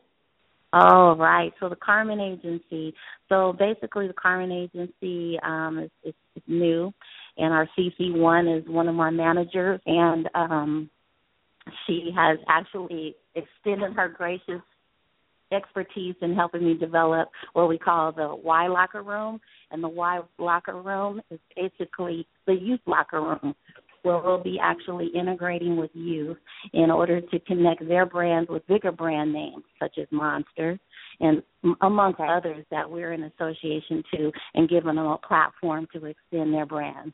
Oh, 0.74 1.16
right. 1.18 1.52
So 1.60 1.68
the 1.68 1.76
Carmen 1.76 2.20
Agency. 2.20 2.94
So 3.28 3.54
basically, 3.58 4.08
the 4.08 4.14
Carmen 4.14 4.52
Agency 4.52 5.38
um, 5.44 5.80
is, 5.80 5.92
is, 6.04 6.14
is 6.36 6.44
new, 6.48 6.94
and 7.38 7.54
our 7.54 7.68
CC 7.78 8.16
one 8.18 8.48
is 8.48 8.64
one 8.68 8.88
of 8.88 8.96
my 8.96 9.10
managers, 9.10 9.82
and 9.86 10.30
um, 10.34 10.90
she 11.86 12.12
has 12.16 12.38
actually 12.48 13.16
extended 13.36 13.94
her 13.94 14.08
gracious 14.08 14.62
expertise 15.52 16.16
in 16.22 16.34
helping 16.34 16.66
me 16.66 16.76
develop 16.76 17.30
what 17.54 17.68
we 17.68 17.78
call 17.78 18.14
the 18.14 18.34
Y 18.34 18.68
locker 18.68 19.04
room, 19.04 19.40
and 19.72 19.84
the 19.84 19.90
Y 19.90 20.22
locker 20.38 20.82
room 20.82 21.22
is 21.30 21.40
basically 21.56 22.26
the 22.48 22.54
youth 22.54 22.80
locker 22.86 23.22
room 23.22 23.56
where 24.04 24.20
we'll 24.20 24.44
be 24.44 24.58
actually 24.62 25.08
integrating 25.08 25.78
with 25.78 25.92
you 25.94 26.36
in 26.74 26.90
order 26.92 27.22
to 27.22 27.40
connect 27.42 27.88
their 27.88 28.06
brands 28.06 28.50
with 28.50 28.66
bigger 28.68 28.92
brand 28.92 29.32
names 29.32 29.64
such 29.80 29.98
as 30.00 30.08
Monster 30.12 30.80
and 31.20 31.42
amongst 31.82 32.20
others 32.20 32.66
that 32.72 32.90
we're 32.90 33.14
in 33.14 33.24
association 33.24 34.04
to 34.14 34.32
and 34.56 34.70
giving 34.70 34.96
them 34.96 35.06
a 35.06 35.18
platform 35.18 35.88
to 35.94 36.06
extend 36.06 36.54
their 36.54 36.66
brand. 36.66 37.14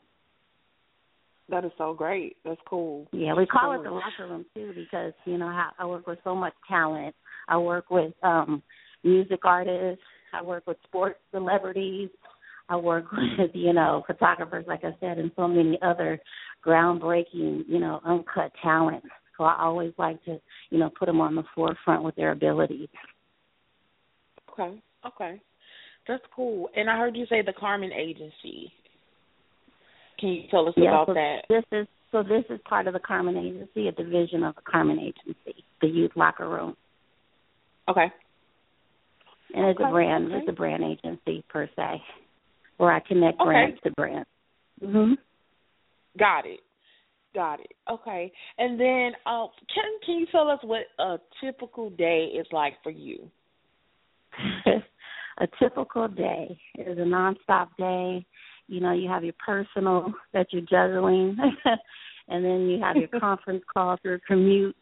That 1.50 1.64
is 1.64 1.72
so 1.78 1.94
great. 1.94 2.38
That's 2.44 2.60
cool. 2.70 3.08
Yeah, 3.12 3.34
we 3.34 3.46
call 3.46 3.74
it 3.80 3.84
the 3.84 3.92
locker 3.92 4.28
room 4.30 4.46
too 4.54 4.74
because 4.76 5.14
you 5.26 5.38
know 5.38 5.48
I 5.80 5.86
work 5.86 6.06
with 6.06 6.20
so 6.24 6.36
much 6.36 6.54
talent. 6.68 7.16
I 7.48 7.58
work 7.58 7.90
with 7.90 8.14
um 8.22 8.62
music 9.04 9.40
artists. 9.46 10.04
I 10.34 10.42
work 10.42 10.68
with 10.68 10.78
sports 10.86 11.20
celebrities. 11.32 12.10
I 12.70 12.76
work 12.76 13.06
with, 13.38 13.52
you 13.54 13.74
know, 13.74 14.04
photographers, 14.08 14.66
like 14.68 14.84
I 14.84 14.96
said, 15.00 15.18
and 15.18 15.32
so 15.36 15.48
many 15.48 15.80
other 15.82 16.20
groundbreaking, 16.66 17.64
you 17.68 17.80
know, 17.80 18.02
uncut 18.06 18.52
talents. 18.62 19.08
So 19.38 19.44
I 19.44 19.62
always 19.62 19.94
like 19.98 20.24
to, 20.26 20.40
you 20.70 20.80
know, 20.80 20.90
put 20.98 21.06
them 21.06 21.22
on 21.22 21.36
the 21.36 21.44
forefront 21.54 22.04
with 22.04 22.16
their 22.16 22.32
abilities. 22.32 22.90
Okay, 24.52 24.82
okay, 25.06 25.42
that's 26.08 26.24
cool. 26.36 26.70
And 26.76 26.90
I 26.90 26.98
heard 26.98 27.16
you 27.16 27.26
say 27.30 27.44
the 27.44 27.54
Carmen 27.54 27.92
Agency. 27.94 28.74
Can 30.20 30.30
you 30.30 30.44
tell 30.50 30.68
us 30.68 30.74
yeah, 30.76 30.90
about 30.90 31.08
so 31.08 31.14
that? 31.14 31.42
This 31.48 31.64
is 31.72 31.88
so. 32.12 32.24
This 32.24 32.44
is 32.50 32.60
part 32.68 32.88
of 32.88 32.94
the 32.94 33.00
Carmen 33.00 33.38
Agency, 33.38 33.88
a 33.88 33.92
division 33.92 34.44
of 34.44 34.56
the 34.56 34.62
Carmen 34.62 34.98
Agency, 34.98 35.64
the 35.80 35.88
Youth 35.88 36.12
Locker 36.16 36.50
Room. 36.50 36.76
Okay. 37.88 38.08
And 39.54 39.66
it's 39.68 39.80
a 39.80 39.92
brand. 39.92 40.26
Okay. 40.26 40.38
It's 40.38 40.50
a 40.50 40.54
brand 40.54 40.84
agency 40.84 41.44
per 41.50 41.70
se, 41.76 42.02
where 42.78 42.92
I 42.92 43.00
connect 43.00 43.40
okay. 43.40 43.46
brands 43.46 43.80
to 43.84 43.92
brands. 43.92 44.30
Mhm. 44.84 45.18
Got 46.18 46.46
it. 46.46 46.62
Got 47.34 47.60
it. 47.60 47.74
Okay. 47.90 48.32
And 48.58 48.80
then 48.80 49.12
uh, 49.26 49.48
can 49.74 49.86
can 50.06 50.16
you 50.16 50.28
tell 50.32 50.50
us 50.50 50.60
what 50.64 50.84
a 51.00 51.18
typical 51.42 51.90
day 51.92 52.32
is 52.34 52.48
like 52.52 52.74
for 52.84 52.90
you? 52.90 53.30
a 55.40 55.48
typical 55.62 56.08
day 56.08 56.58
is 56.78 56.98
a 56.98 57.02
nonstop 57.02 57.70
day. 57.78 58.26
You 58.68 58.82
know, 58.82 58.92
you 58.94 59.10
have 59.10 59.24
your 59.24 59.36
personal 59.44 60.14
that 60.34 60.48
you're 60.52 60.64
juggling 60.64 61.38
and 62.28 62.44
then 62.44 62.68
you 62.68 62.80
have 62.82 62.96
your 62.98 63.08
conference 63.20 63.64
call 63.72 63.98
through 64.02 64.20
commute 64.28 64.76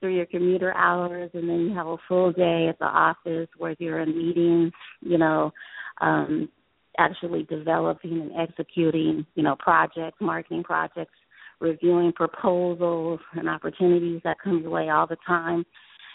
through 0.00 0.14
your 0.14 0.26
commuter 0.26 0.74
hours 0.74 1.30
and 1.32 1.48
then 1.48 1.60
you 1.60 1.74
have 1.74 1.86
a 1.86 1.96
full 2.06 2.30
day 2.30 2.66
at 2.68 2.78
the 2.78 2.84
office 2.84 3.48
where 3.56 3.74
you're 3.78 4.00
in 4.00 4.16
meetings, 4.16 4.72
you 5.00 5.18
know, 5.18 5.52
um 6.00 6.48
actually 6.98 7.44
developing 7.44 8.20
and 8.20 8.32
executing, 8.36 9.26
you 9.34 9.42
know, 9.42 9.56
projects, 9.58 10.18
marketing 10.20 10.62
projects, 10.62 11.14
reviewing 11.60 12.12
proposals 12.12 13.20
and 13.34 13.48
opportunities 13.48 14.20
that 14.24 14.36
come 14.42 14.60
your 14.60 14.70
way 14.70 14.88
all 14.88 15.06
the 15.06 15.16
time. 15.26 15.64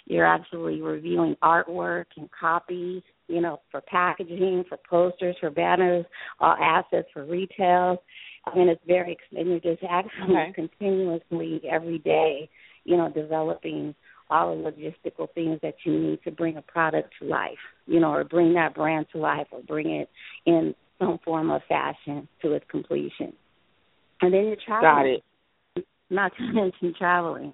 You're 0.06 0.26
actually 0.26 0.82
reviewing 0.82 1.36
artwork 1.44 2.06
and 2.18 2.30
copies, 2.38 3.04
you 3.28 3.42
know, 3.42 3.62
for 3.70 3.82
packaging, 3.82 4.66
for 4.68 4.78
posters, 4.90 5.36
for 5.40 5.50
banners, 5.50 6.06
all 6.40 6.56
assets 6.60 7.08
for 7.14 7.26
retail. 7.26 8.02
I 8.46 8.58
mean, 8.58 8.68
it's 8.68 8.82
very, 8.88 9.18
and 9.36 9.48
you're 9.48 9.60
just 9.60 9.84
actually 9.88 10.36
okay. 10.36 10.54
continuously 10.54 11.62
every 11.70 12.00
day, 12.00 12.50
you 12.84 12.98
know, 12.98 13.12
developing 13.12 13.94
all 14.32 14.56
the 14.56 14.72
logistical 14.72 15.28
things 15.34 15.60
that 15.62 15.76
you 15.84 16.00
need 16.00 16.24
to 16.24 16.32
bring 16.32 16.58
a 16.58 16.62
product 16.62 17.14
to 17.20 17.28
life, 17.28 17.52
you 17.86 18.00
know, 18.00 18.12
or 18.12 18.24
bring 18.24 18.54
that 18.54 18.74
brand 18.74 19.06
to 19.12 19.20
life 19.20 19.48
or 19.52 19.62
bring 19.62 19.92
it 19.92 20.10
in 20.46 20.74
some 21.00 21.20
form 21.24 21.52
of 21.52 21.62
fashion 21.68 22.28
to 22.42 22.54
its 22.54 22.66
completion. 22.72 23.34
And 24.22 24.34
then 24.34 24.46
you're 24.46 24.56
traveling. 24.66 25.20
Got 25.76 25.80
it. 25.80 25.86
Not 26.10 26.32
to 26.38 26.44
mention 26.54 26.94
traveling. 26.98 27.54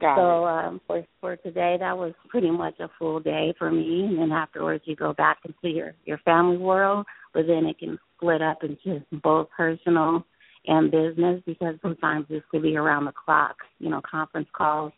Got 0.00 0.16
so 0.16 0.46
it. 0.46 0.50
um 0.50 0.80
for 0.86 1.04
for 1.20 1.36
today 1.36 1.76
that 1.78 1.96
was 1.96 2.12
pretty 2.28 2.50
much 2.50 2.74
a 2.80 2.88
full 2.98 3.20
day 3.20 3.54
for 3.56 3.70
me 3.70 4.06
and 4.08 4.18
then 4.18 4.32
afterwards 4.32 4.82
you 4.84 4.96
go 4.96 5.12
back 5.12 5.38
into 5.44 5.74
your 5.74 5.92
your 6.04 6.18
family 6.18 6.56
world 6.56 7.06
but 7.32 7.46
then 7.46 7.66
it 7.66 7.78
can 7.78 7.98
split 8.16 8.42
up 8.42 8.58
into 8.64 9.00
both 9.22 9.48
personal 9.56 10.26
and 10.66 10.90
business 10.90 11.40
because 11.46 11.76
sometimes 11.82 12.26
this 12.28 12.42
could 12.50 12.62
be 12.62 12.76
around 12.76 13.04
the 13.04 13.12
clock 13.12 13.56
you 13.78 13.90
know 13.90 14.00
conference 14.08 14.48
calls 14.52 14.92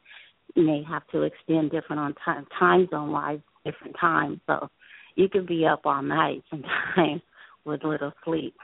may 0.56 0.82
have 0.88 1.06
to 1.08 1.22
extend 1.22 1.70
different 1.70 2.00
on 2.00 2.14
time 2.24 2.46
time 2.58 2.86
zone 2.90 3.10
wise 3.10 3.40
different 3.64 3.96
times 4.00 4.38
so 4.46 4.68
you 5.16 5.28
could 5.28 5.46
be 5.46 5.66
up 5.66 5.80
all 5.84 6.02
night 6.02 6.42
sometimes 6.50 7.22
with 7.64 7.82
little 7.84 8.12
sleep 8.24 8.54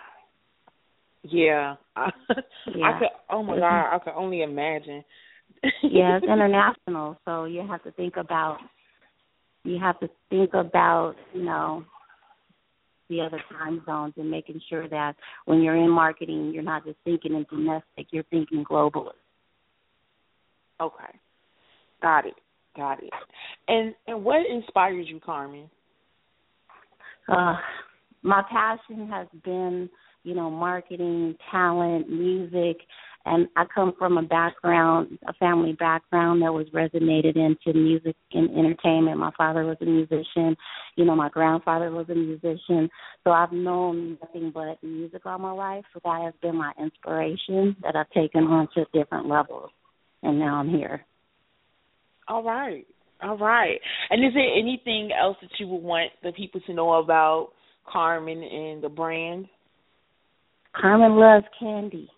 Yeah. 1.23 1.77
I, 1.97 2.11
Yeah. 2.75 2.87
I 2.89 2.99
could 2.99 3.09
oh 3.31 3.43
my 3.43 3.55
Mhm. 3.57 3.61
god, 3.61 3.95
I 3.95 3.99
could 3.99 4.15
only 4.15 4.43
imagine. 4.43 5.05
yeah, 5.83 6.17
it's 6.17 6.27
international, 6.37 7.19
so 7.25 7.45
you 7.45 7.67
have 7.67 7.83
to 7.85 7.91
think 7.93 8.17
about 8.17 8.59
you 9.65 9.79
have 9.79 9.99
to 10.01 10.09
think 10.31 10.55
about, 10.55 11.17
you 11.35 11.43
know, 11.43 11.85
the 13.11 13.21
other 13.21 13.43
time 13.53 13.83
zones 13.85 14.15
and 14.17 14.31
making 14.31 14.59
sure 14.69 14.89
that 14.89 15.17
when 15.45 15.61
you're 15.61 15.77
in 15.77 15.91
marketing 15.91 16.53
you're 16.55 16.63
not 16.63 16.85
just 16.85 16.97
thinking 17.05 17.35
in 17.35 17.45
domestic, 17.51 18.07
you're 18.11 18.23
thinking 18.31 18.65
globally. 18.65 19.13
Okay. 20.81 21.19
Got 22.03 22.27
it. 22.27 22.35
Got 22.77 23.03
it. 23.03 23.11
And 23.69 23.95
and 24.07 24.25
what 24.25 24.47
inspires 24.47 25.07
you, 25.09 25.21
Carmen? 25.21 25.71
Uh 27.29 27.57
my 28.23 28.43
passion 28.51 29.09
has 29.09 29.27
been, 29.45 29.89
you 30.25 30.35
know, 30.35 30.51
marketing, 30.51 31.37
talent, 31.51 32.11
music, 32.11 32.77
and 33.27 33.49
I 33.57 33.65
come 33.75 33.95
from 33.99 34.17
a 34.19 34.23
background, 34.23 35.19
a 35.27 35.33
family 35.35 35.73
background 35.75 36.43
that 36.43 36.53
was 36.53 36.67
resonated 36.75 37.37
into 37.37 37.79
music 37.79 38.17
and 38.33 38.51
entertainment. 38.51 39.19
My 39.19 39.31
father 39.37 39.65
was 39.65 39.77
a 39.81 39.85
musician, 39.85 40.57
you 40.97 41.05
know, 41.05 41.15
my 41.15 41.29
grandfather 41.29 41.91
was 41.91 42.09
a 42.09 42.15
musician, 42.15 42.89
so 43.25 43.31
I've 43.31 43.53
known 43.53 44.19
nothing 44.23 44.51
but 44.55 44.83
music 44.83 45.23
all 45.27 45.39
my 45.39 45.53
life. 45.53 45.85
So 45.93 46.01
that 46.05 46.23
has 46.23 46.35
been 46.41 46.57
my 46.57 46.73
inspiration 46.79 47.77
that 47.83 47.95
I've 47.95 48.11
taken 48.11 48.45
on 48.45 48.69
to 48.75 48.87
different 48.93 49.29
levels, 49.29 49.71
and 50.23 50.39
now 50.39 50.57
I'm 50.57 50.71
here. 50.71 51.05
All 52.31 52.45
right. 52.45 52.87
All 53.23 53.37
right. 53.37 53.81
And 54.09 54.25
is 54.25 54.33
there 54.35 54.57
anything 54.57 55.11
else 55.13 55.37
that 55.43 55.51
you 55.59 55.67
would 55.67 55.83
want 55.83 56.13
the 56.23 56.31
people 56.31 56.61
to 56.67 56.73
know 56.73 56.93
about 56.95 57.51
Carmen 57.85 58.41
and 58.41 58.83
the 58.83 58.89
brand? 58.89 59.47
Carmen 60.81 61.17
loves 61.17 61.45
candy. 61.59 62.09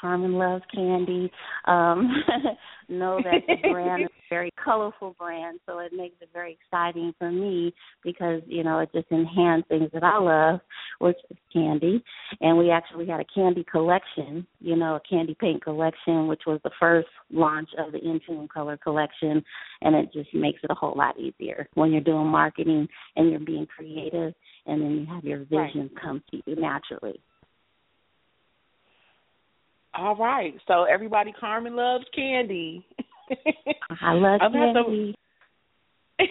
Carmen 0.00 0.32
loves 0.32 0.64
candy. 0.74 1.30
Um 1.66 2.12
know 2.88 3.20
that 3.22 3.42
the 3.46 3.70
brand 3.70 4.02
is 4.02 4.08
very 4.32 4.50
colorful 4.64 5.14
brand, 5.18 5.60
so 5.66 5.78
it 5.80 5.92
makes 5.94 6.16
it 6.22 6.30
very 6.32 6.58
exciting 6.58 7.12
for 7.18 7.30
me 7.30 7.74
because, 8.02 8.40
you 8.46 8.64
know, 8.64 8.78
it 8.78 8.88
just 8.94 9.10
enhances 9.10 9.68
things 9.68 9.90
that 9.92 10.02
I 10.02 10.18
love, 10.18 10.60
which 11.00 11.16
is 11.30 11.36
candy. 11.52 12.02
And 12.40 12.56
we 12.56 12.70
actually 12.70 13.06
had 13.06 13.20
a 13.20 13.26
candy 13.34 13.64
collection, 13.70 14.46
you 14.60 14.76
know, 14.76 14.96
a 14.96 15.00
candy 15.08 15.36
paint 15.38 15.62
collection, 15.62 16.28
which 16.28 16.42
was 16.46 16.60
the 16.64 16.70
first 16.80 17.08
launch 17.30 17.68
of 17.78 17.92
the 17.92 17.98
N 17.98 18.20
Tune 18.26 18.48
color 18.48 18.76
collection 18.78 19.44
and 19.82 19.94
it 19.94 20.12
just 20.12 20.32
makes 20.34 20.60
it 20.62 20.70
a 20.70 20.74
whole 20.74 20.94
lot 20.96 21.18
easier 21.18 21.68
when 21.74 21.92
you're 21.92 22.00
doing 22.00 22.26
marketing 22.26 22.88
and 23.16 23.30
you're 23.30 23.40
being 23.40 23.66
creative 23.66 24.32
and 24.66 24.80
then 24.80 24.90
you 24.92 25.06
have 25.06 25.24
your 25.24 25.44
Right. 25.50 25.72
come 26.00 26.22
to 26.30 26.40
you 26.46 26.56
naturally. 26.56 27.20
All 29.94 30.16
right. 30.16 30.54
So 30.66 30.84
everybody 30.84 31.32
Carmen 31.32 31.76
loves 31.76 32.04
candy. 32.14 32.86
I 34.00 34.12
love 34.12 34.40
I'm 34.42 34.52
have 34.52 34.74
to- 34.74 34.82
candy. 34.84 35.14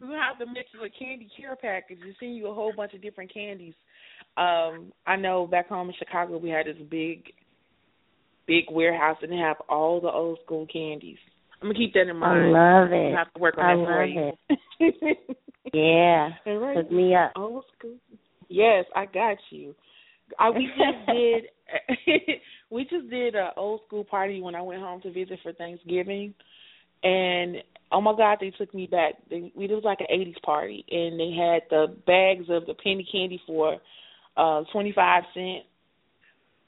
We're 0.00 0.20
have 0.22 0.38
to 0.38 0.46
mention 0.46 0.80
a 0.84 0.90
candy 0.90 1.28
care 1.36 1.56
package 1.56 1.98
and 2.02 2.14
send 2.20 2.36
you 2.36 2.48
a 2.48 2.54
whole 2.54 2.72
bunch 2.76 2.92
of 2.94 3.02
different 3.02 3.32
candies. 3.32 3.74
Um, 4.36 4.92
I 5.06 5.16
know 5.16 5.46
back 5.46 5.68
home 5.68 5.88
in 5.88 5.94
Chicago 5.98 6.36
we 6.38 6.50
had 6.50 6.66
this 6.66 6.76
big 6.90 7.24
big 8.46 8.64
warehouse 8.70 9.16
and 9.22 9.32
they 9.32 9.36
have 9.36 9.56
all 9.68 10.00
the 10.00 10.08
old 10.10 10.38
school 10.44 10.66
candies. 10.72 11.16
I'm 11.60 11.68
gonna 11.68 11.78
keep 11.78 11.94
that 11.94 12.08
in 12.08 12.16
mind. 12.16 12.54
I 12.54 12.80
love 12.80 12.92
I 12.92 12.96
it. 12.96 13.16
have 13.16 13.32
to 13.32 13.40
work 13.40 13.54
on 13.58 13.64
I 13.64 13.74
love 13.74 14.08
you. 14.80 14.92
Yeah. 15.72 16.28
Right. 16.46 16.76
Hook 16.76 16.92
me 16.92 17.14
up. 17.16 17.32
Old 17.34 17.64
school. 17.76 17.96
Yes, 18.48 18.84
I 18.94 19.04
got 19.06 19.36
you. 19.50 19.74
I 20.38 20.50
we 20.50 20.66
just 20.66 21.06
did 21.06 21.44
we 22.70 22.84
just 22.84 23.10
did 23.10 23.34
a 23.34 23.50
old 23.56 23.80
school 23.86 24.04
party 24.04 24.40
when 24.40 24.54
I 24.54 24.62
went 24.62 24.80
home 24.80 25.00
to 25.02 25.12
visit 25.12 25.38
for 25.42 25.52
Thanksgiving, 25.52 26.34
and 27.02 27.56
oh 27.92 28.00
my 28.00 28.14
God, 28.16 28.38
they 28.40 28.50
took 28.50 28.72
me 28.74 28.86
back. 28.86 29.14
They, 29.30 29.52
we 29.54 29.66
it 29.66 29.72
was 29.72 29.84
like 29.84 30.00
an 30.00 30.06
'80s 30.12 30.40
party, 30.42 30.84
and 30.90 31.18
they 31.18 31.30
had 31.36 31.62
the 31.70 31.94
bags 32.06 32.46
of 32.48 32.66
the 32.66 32.74
penny 32.74 33.06
candy 33.10 33.40
for 33.46 33.78
uh 34.36 34.62
twenty 34.72 34.92
five 34.92 35.24
cent. 35.34 35.64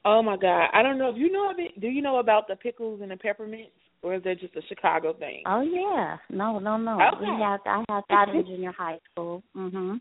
Oh 0.05 0.23
my 0.23 0.37
God, 0.37 0.69
I 0.73 0.83
don't 0.83 0.99
know 0.99 1.11
if 1.11 1.17
you 1.17 1.31
know 1.31 1.51
of 1.51 1.57
it. 1.59 1.81
Do 1.81 1.89
you 1.89 2.03
know 2.03 2.19
about 2.19 2.49
the 2.49 2.57
pickles 2.57 3.01
and 3.03 3.11
the 3.11 3.17
peppermints, 3.17 3.73
or 4.03 4.15
is 4.15 4.23
that 4.23 4.41
just 4.41 4.57
a 4.57 4.63
Chicago 4.69 5.13
thing? 5.13 5.43
Oh 5.47 5.63
yeah. 5.63 6.17
No, 6.31 6.59
no, 6.59 6.77
no. 6.77 7.01
Okay. 7.01 7.21
We 7.21 7.43
had 7.43 7.59
I 7.67 7.85
had 7.89 8.05
that 8.09 8.29
in 8.35 8.47
junior 8.47 8.73
high 8.73 8.99
school. 9.11 9.43
Mhm. 9.57 10.01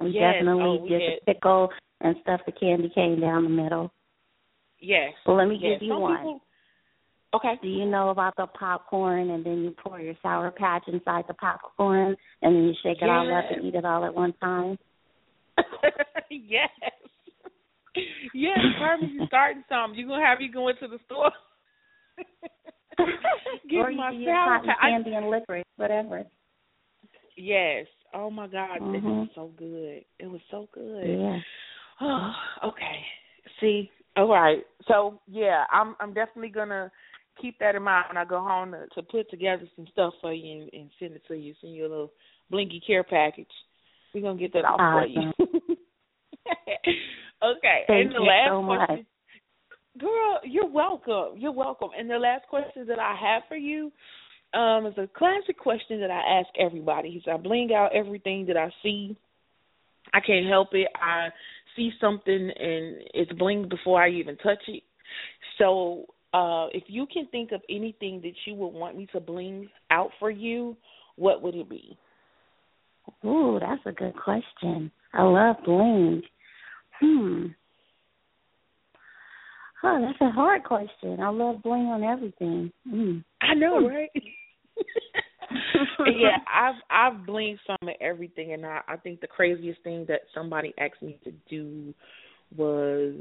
We 0.00 0.10
Yes. 0.10 0.34
definitely 0.34 0.62
Oh, 0.64 0.82
we 0.82 0.88
did 0.88 1.02
had- 1.02 1.20
the 1.20 1.34
pickle 1.34 1.72
and 2.00 2.16
stuff 2.22 2.40
the 2.46 2.52
candy 2.52 2.88
cane 2.90 3.20
down 3.20 3.44
the 3.44 3.50
middle. 3.50 3.92
Yes. 4.80 5.14
Well 5.26 5.36
let 5.36 5.48
me 5.48 5.54
yes. 5.56 5.78
give 5.78 5.82
you 5.88 5.94
Some 5.94 6.00
one. 6.02 6.16
people- 6.18 6.40
Okay. 7.34 7.58
Do 7.62 7.68
you 7.68 7.84
know 7.86 8.10
about 8.10 8.36
the 8.36 8.46
popcorn 8.46 9.30
and 9.30 9.44
then 9.44 9.64
you 9.64 9.70
pour 9.72 9.98
your 10.00 10.14
sour 10.22 10.50
patch 10.52 10.86
inside 10.86 11.24
the 11.26 11.34
popcorn 11.34 12.16
and 12.42 12.54
then 12.54 12.64
you 12.64 12.74
shake 12.82 13.02
it 13.02 13.08
all 13.10 13.32
up 13.34 13.50
and 13.50 13.64
eat 13.64 13.74
it 13.74 13.84
all 13.84 14.04
at 14.04 14.14
one 14.14 14.32
time? 14.34 14.78
yes. 16.30 16.70
Yes, 18.34 18.58
Carmen, 18.78 19.10
you 19.10 19.24
starting 19.28 19.62
something. 19.68 19.96
You're 19.96 20.08
gonna 20.08 20.24
have 20.26 20.40
you 20.40 20.50
going 20.50 20.74
to 20.80 20.88
the 20.88 20.98
store. 21.06 21.30
Get 23.70 23.76
or 23.78 23.90
you 23.92 23.96
my 23.96 24.10
can 24.10 24.20
use 24.20 24.28
sour 24.28 24.48
cotton 24.58 24.66
patch. 24.68 24.76
I- 24.82 24.90
candy 24.90 25.14
and 25.14 25.30
licorice, 25.30 25.64
whatever. 25.76 26.24
Yes. 27.36 27.86
Oh 28.14 28.30
my 28.30 28.46
God, 28.46 28.76
this 28.92 29.02
Mhm. 29.02 29.18
was 29.18 29.28
so 29.34 29.48
good. 29.56 30.04
It 30.18 30.26
was 30.26 30.40
so 30.50 30.68
good. 30.72 31.18
Yeah. 31.18 31.40
Oh, 32.00 32.34
okay. 32.64 33.04
See, 33.60 33.90
all 34.16 34.28
right. 34.28 34.64
So 34.86 35.20
yeah, 35.26 35.66
I'm 35.70 35.96
I'm 36.00 36.14
definitely 36.14 36.50
gonna 36.50 36.90
keep 37.40 37.58
that 37.58 37.74
in 37.74 37.82
mind 37.82 38.06
when 38.08 38.16
I 38.16 38.24
go 38.24 38.40
home 38.40 38.72
to, 38.72 38.86
to 38.94 39.02
put 39.02 39.28
together 39.30 39.68
some 39.74 39.86
stuff 39.88 40.14
for 40.20 40.32
you 40.32 40.62
and, 40.62 40.70
and 40.72 40.90
send 40.98 41.14
it 41.14 41.26
to 41.26 41.34
you. 41.34 41.54
Send 41.60 41.74
you 41.74 41.82
a 41.82 41.88
little 41.90 42.12
blinky 42.50 42.80
care 42.80 43.02
package. 43.02 43.50
We're 44.14 44.22
gonna 44.22 44.38
get 44.38 44.52
that 44.52 44.64
off 44.64 44.78
for 44.78 45.06
you. 45.06 45.32
okay. 47.42 47.84
Thank 47.88 48.06
and 48.06 48.14
the 48.14 48.20
you 48.20 48.26
last 48.26 48.48
so 48.48 48.62
much. 48.62 49.00
Girl, 49.98 50.40
you're 50.44 50.68
welcome. 50.68 51.38
You're 51.38 51.52
welcome. 51.52 51.90
And 51.96 52.10
the 52.10 52.18
last 52.18 52.46
question 52.48 52.86
that 52.86 52.98
I 52.98 53.14
have 53.14 53.42
for 53.48 53.56
you 53.56 53.92
um 54.54 54.86
is 54.86 54.94
a 54.98 55.08
classic 55.16 55.58
question 55.58 56.00
that 56.00 56.10
I 56.10 56.40
ask 56.40 56.48
everybody. 56.58 57.10
Is 57.10 57.24
I 57.30 57.36
bling 57.36 57.70
out 57.74 57.94
everything 57.94 58.46
that 58.46 58.56
I 58.56 58.72
see. 58.82 59.16
I 60.12 60.20
can't 60.20 60.46
help 60.46 60.68
it. 60.72 60.88
I 60.94 61.28
see 61.76 61.90
something 62.00 62.32
and 62.32 63.02
it's 63.14 63.32
blinged 63.32 63.70
before 63.70 64.02
I 64.02 64.10
even 64.10 64.36
touch 64.36 64.62
it. 64.68 64.82
So, 65.58 66.06
uh 66.32 66.68
if 66.72 66.84
you 66.86 67.06
can 67.12 67.26
think 67.28 67.52
of 67.52 67.62
anything 67.68 68.20
that 68.22 68.34
you 68.46 68.54
would 68.54 68.68
want 68.68 68.96
me 68.96 69.06
to 69.12 69.20
bling 69.20 69.68
out 69.90 70.10
for 70.18 70.30
you, 70.30 70.76
what 71.16 71.42
would 71.42 71.54
it 71.54 71.68
be? 71.68 71.96
Ooh, 73.24 73.58
that's 73.60 73.82
a 73.86 73.92
good 73.92 74.14
question. 74.16 74.90
I 75.12 75.22
love 75.22 75.56
bling. 75.64 76.22
Hmm. 77.00 77.46
Oh, 79.86 80.00
that's 80.00 80.20
a 80.22 80.30
hard 80.30 80.64
question. 80.64 81.20
I 81.20 81.28
love 81.28 81.62
bling 81.62 81.86
on 81.86 82.02
everything. 82.02 82.72
Mm. 82.88 83.22
I 83.42 83.54
know, 83.54 83.86
right? 83.86 84.10
yeah, 86.06 86.38
I've 86.52 86.74
I've 86.90 87.26
blinged 87.26 87.58
some 87.66 87.88
of 87.88 87.94
everything, 88.00 88.52
and 88.52 88.64
I 88.66 88.80
I 88.88 88.96
think 88.96 89.20
the 89.20 89.26
craziest 89.26 89.82
thing 89.82 90.04
that 90.08 90.20
somebody 90.34 90.74
asked 90.78 91.02
me 91.02 91.18
to 91.24 91.32
do 91.48 91.94
was 92.56 93.14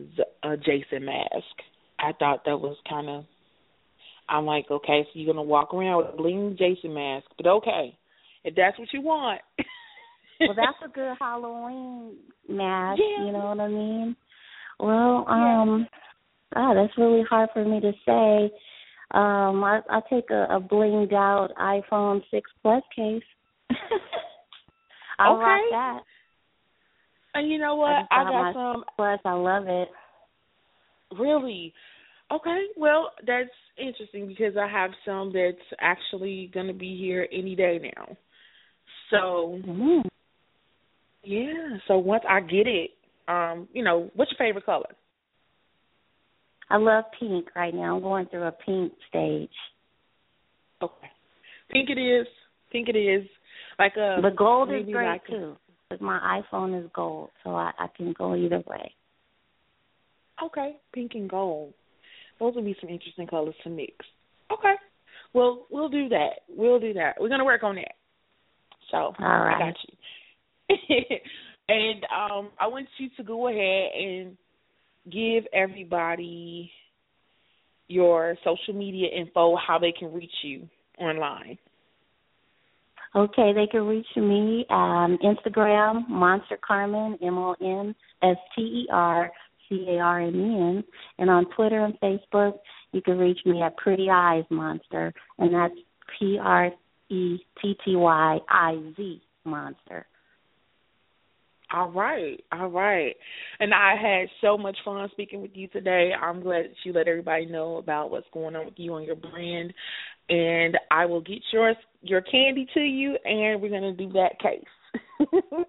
a 0.44 0.58
Jason 0.58 1.06
mask. 1.06 1.56
I 2.00 2.12
thought 2.18 2.46
that 2.46 2.58
was 2.60 2.78
kind 2.90 3.10
of. 3.10 3.26
I'm 4.30 4.46
like, 4.46 4.66
okay, 4.72 5.04
so 5.04 5.10
you're 5.20 5.34
gonna 5.34 5.44
walk 5.44 5.74
around 5.74 5.98
with 5.98 6.14
a 6.14 6.18
bling 6.18 6.56
Jason 6.58 6.94
mask, 6.94 7.26
but 7.38 7.48
okay, 7.48 7.98
if 8.44 8.56
that's 8.56 8.80
what 8.80 8.88
you 8.94 9.02
want. 9.02 9.42
well, 10.40 10.54
that's 10.56 10.78
a 10.86 10.90
good 10.94 11.16
Halloween 11.20 12.16
mask. 12.48 13.02
Yeah. 13.02 13.26
You 13.26 13.32
know 13.34 13.46
what 13.50 13.60
I 13.60 13.68
mean? 13.68 14.16
Well, 14.80 15.26
Yeah. 15.28 15.62
um, 15.62 15.88
ah, 16.56 16.74
that's 16.74 16.98
really 16.98 17.24
hard 17.30 17.50
for 17.54 17.66
me 17.66 17.80
to 17.82 17.92
say. 18.06 18.56
Um, 19.12 19.64
I 19.64 19.82
I 19.90 20.02
take 20.10 20.30
a, 20.32 20.48
a 20.50 20.60
blinged 20.60 21.14
out 21.14 21.50
iPhone 21.60 22.22
six 22.32 22.50
plus 22.62 22.84
case. 22.96 23.24
I 25.20 25.30
okay. 25.30 25.42
rock 25.42 25.62
that. 25.72 26.00
And 27.36 27.52
you 27.52 27.58
know 27.58 27.76
what? 27.76 27.90
I, 27.90 28.06
I 28.12 28.24
got 28.24 28.54
some. 28.54 28.84
Plus, 28.96 29.20
I 29.26 29.34
love 29.34 29.66
it. 29.68 29.90
Really? 31.18 31.74
Okay. 32.32 32.66
Well, 32.78 33.12
that's 33.26 33.50
interesting 33.78 34.28
because 34.28 34.56
I 34.58 34.68
have 34.68 34.92
some 35.06 35.32
that's 35.34 35.58
actually 35.80 36.52
going 36.54 36.68
to 36.68 36.74
be 36.74 36.98
here 36.98 37.28
any 37.32 37.56
day 37.56 37.92
now. 37.96 38.16
So, 39.10 39.62
mm-hmm. 39.66 40.08
yeah. 41.24 41.78
So 41.88 41.98
once 41.98 42.24
I 42.28 42.40
get 42.40 42.68
it, 42.68 42.92
um, 43.28 43.68
you 43.74 43.84
know, 43.84 44.10
what's 44.16 44.32
your 44.32 44.48
favorite 44.48 44.66
color? 44.66 44.96
I 46.74 46.78
love 46.78 47.04
pink 47.20 47.50
right 47.56 47.74
now. 47.74 47.96
I'm 47.96 48.02
going 48.02 48.26
through 48.26 48.48
a 48.48 48.52
pink 48.52 48.94
stage. 49.08 49.52
Okay. 50.82 51.08
Pink 51.70 51.90
it 51.92 52.00
is. 52.00 52.26
Pink 52.72 52.90
it 52.90 52.98
is. 52.98 53.30
Like 53.78 53.94
a. 53.96 54.18
The 54.24 54.32
gold 54.36 54.70
is 54.70 54.92
great 54.92 55.06
like 55.06 55.28
too. 55.28 55.56
But 55.92 56.02
my 56.02 56.42
iPhone 56.42 56.84
is 56.84 56.90
gold, 56.96 57.30
so 57.44 57.52
I, 57.52 57.72
I 57.78 57.86
can 57.96 58.16
go 58.18 58.36
either 58.36 58.64
way. 58.66 58.92
Okay, 60.44 60.78
pink 60.96 61.12
and 61.14 61.30
gold. 61.30 61.76
Those 62.40 62.56
would 62.56 62.66
be 62.66 62.76
some 62.82 62.90
interesting 62.90 63.28
colors 63.28 63.54
to 63.64 63.70
mix. 63.70 63.94
Okay. 64.52 64.74
Well, 65.34 65.68
we'll 65.70 65.90
do 65.90 66.10
that. 66.10 66.42
We'll 66.50 66.80
do 66.80 66.94
that. 66.94 67.18
We're 67.20 67.30
gonna 67.30 67.46
work 67.46 67.62
on 67.62 67.76
that. 67.76 67.94
So 68.90 68.98
All 68.98 69.14
right. 69.20 69.58
I 69.58 69.60
got 69.60 69.76
you. 69.88 71.18
and 71.70 72.04
um 72.06 72.50
I 72.60 72.66
want 72.66 72.88
you 72.98 73.10
to 73.18 73.24
go 73.24 73.48
ahead 73.48 73.92
and 73.96 74.38
give 75.12 75.44
everybody 75.54 76.72
your 77.88 78.36
social 78.44 78.74
media 78.74 79.08
info, 79.10 79.56
how 79.56 79.78
they 79.78 79.92
can 79.98 80.14
reach 80.14 80.32
you 80.44 80.68
online. 81.00 81.58
Okay, 83.16 83.54
they 83.54 83.68
can 83.68 83.86
reach 83.86 84.08
me 84.16 84.66
on 84.70 85.20
Instagram, 85.20 86.08
Monster 86.10 86.58
Carmen, 86.66 87.18
M 87.22 87.38
O 87.38 87.56
N 87.62 87.94
S 88.24 88.38
T 88.56 88.62
E 88.62 88.88
R 88.92 89.30
C 89.70 89.86
A 89.88 90.00
R 90.00 90.22
M 90.22 90.36
E 90.36 90.78
N, 90.78 90.84
and 91.20 91.30
on 91.30 91.46
Twitter 91.56 91.86
and 91.86 92.00
Facebook, 92.00 92.54
you 92.92 93.02
can 93.02 93.20
reach 93.20 93.40
me 93.46 93.62
at 93.62 93.78
Pretty 93.78 94.10
Eyes 94.10 94.46
Monster, 94.50 95.14
and 95.38 95.54
that's 95.54 95.76
P 96.18 96.40
R 96.42 96.72
E 97.10 97.38
T 97.62 97.78
T 97.86 97.96
Y 97.96 98.40
I 98.50 98.94
Z 98.98 99.22
Monster. 99.46 100.08
All 101.74 101.90
right, 101.90 102.40
all 102.52 102.68
right. 102.68 103.16
And 103.60 103.74
I 103.74 103.96
had 104.00 104.30
so 104.42 104.60
much 104.60 104.78
fun 104.86 105.10
speaking 105.12 105.42
with 105.42 105.52
you 105.56 105.68
today. 105.70 106.12
I'm 106.14 106.42
glad 106.44 106.66
that 106.66 106.76
you 106.84 106.94
let 106.94 107.08
everybody 107.08 107.48
know 107.48 107.78
about 107.78 108.12
what's 108.12 108.28
going 108.32 108.56
on 108.56 108.66
with 108.66 108.76
you 108.78 108.96
and 108.96 109.08
your 109.08 109.16
brand. 109.16 109.74
And 110.30 110.78
I 110.92 111.06
will 111.08 111.22
get 111.22 111.40
your 111.52 111.74
your 112.04 112.22
candy 112.22 112.68
to 112.76 112.80
you, 112.80 113.18
and 113.26 113.60
we're 113.60 113.72
gonna 113.72 113.94
do 113.94 114.10
that 114.14 114.40
case. 114.40 115.28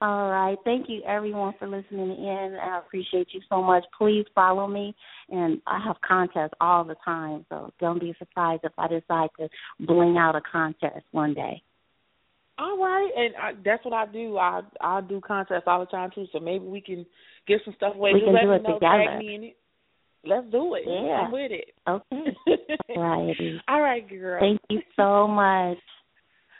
All 0.00 0.28
right. 0.28 0.58
Thank 0.64 0.88
you, 0.88 1.02
everyone, 1.06 1.54
for 1.58 1.68
listening 1.68 2.10
in. 2.10 2.58
I 2.60 2.80
appreciate 2.80 3.28
you 3.32 3.40
so 3.48 3.62
much. 3.62 3.84
Please 3.96 4.26
follow 4.34 4.66
me, 4.66 4.94
and 5.30 5.62
I 5.68 5.80
have 5.86 5.96
contests 6.06 6.54
all 6.60 6.82
the 6.82 6.96
time, 7.04 7.46
so 7.48 7.72
don't 7.78 8.00
be 8.00 8.12
surprised 8.18 8.64
if 8.64 8.72
I 8.76 8.88
decide 8.88 9.30
to 9.38 9.48
bling 9.78 10.16
out 10.18 10.34
a 10.34 10.40
contest 10.50 11.04
one 11.12 11.32
day. 11.32 11.62
All 12.56 12.78
right, 12.78 13.10
and 13.16 13.34
I, 13.36 13.52
that's 13.64 13.84
what 13.84 13.94
I 13.94 14.06
do. 14.06 14.38
I 14.38 14.62
I 14.80 15.00
do 15.00 15.20
contests 15.26 15.64
all 15.66 15.80
the 15.80 15.86
time 15.86 16.10
too. 16.14 16.26
So 16.32 16.38
maybe 16.38 16.64
we 16.64 16.80
can 16.80 17.04
get 17.48 17.60
some 17.64 17.74
stuff 17.76 17.94
away. 17.96 18.12
We 18.12 18.20
Just 18.20 18.26
can 18.26 18.34
let 18.34 18.42
do 18.42 18.52
it 18.52 18.62
know, 18.62 18.74
together. 18.74 19.04
Tag 19.06 19.18
me 19.18 19.34
in 19.34 19.44
it. 19.44 19.56
Let's 20.24 20.46
do 20.50 20.74
it. 20.74 20.84
Yeah. 20.86 21.22
I'm 21.22 21.32
with 21.32 21.50
it. 21.50 21.74
Okay. 21.88 22.78
All 23.68 23.80
right, 23.80 24.08
girl. 24.08 24.40
Thank 24.40 24.60
you 24.70 24.80
so 24.96 25.28
much. 25.28 25.78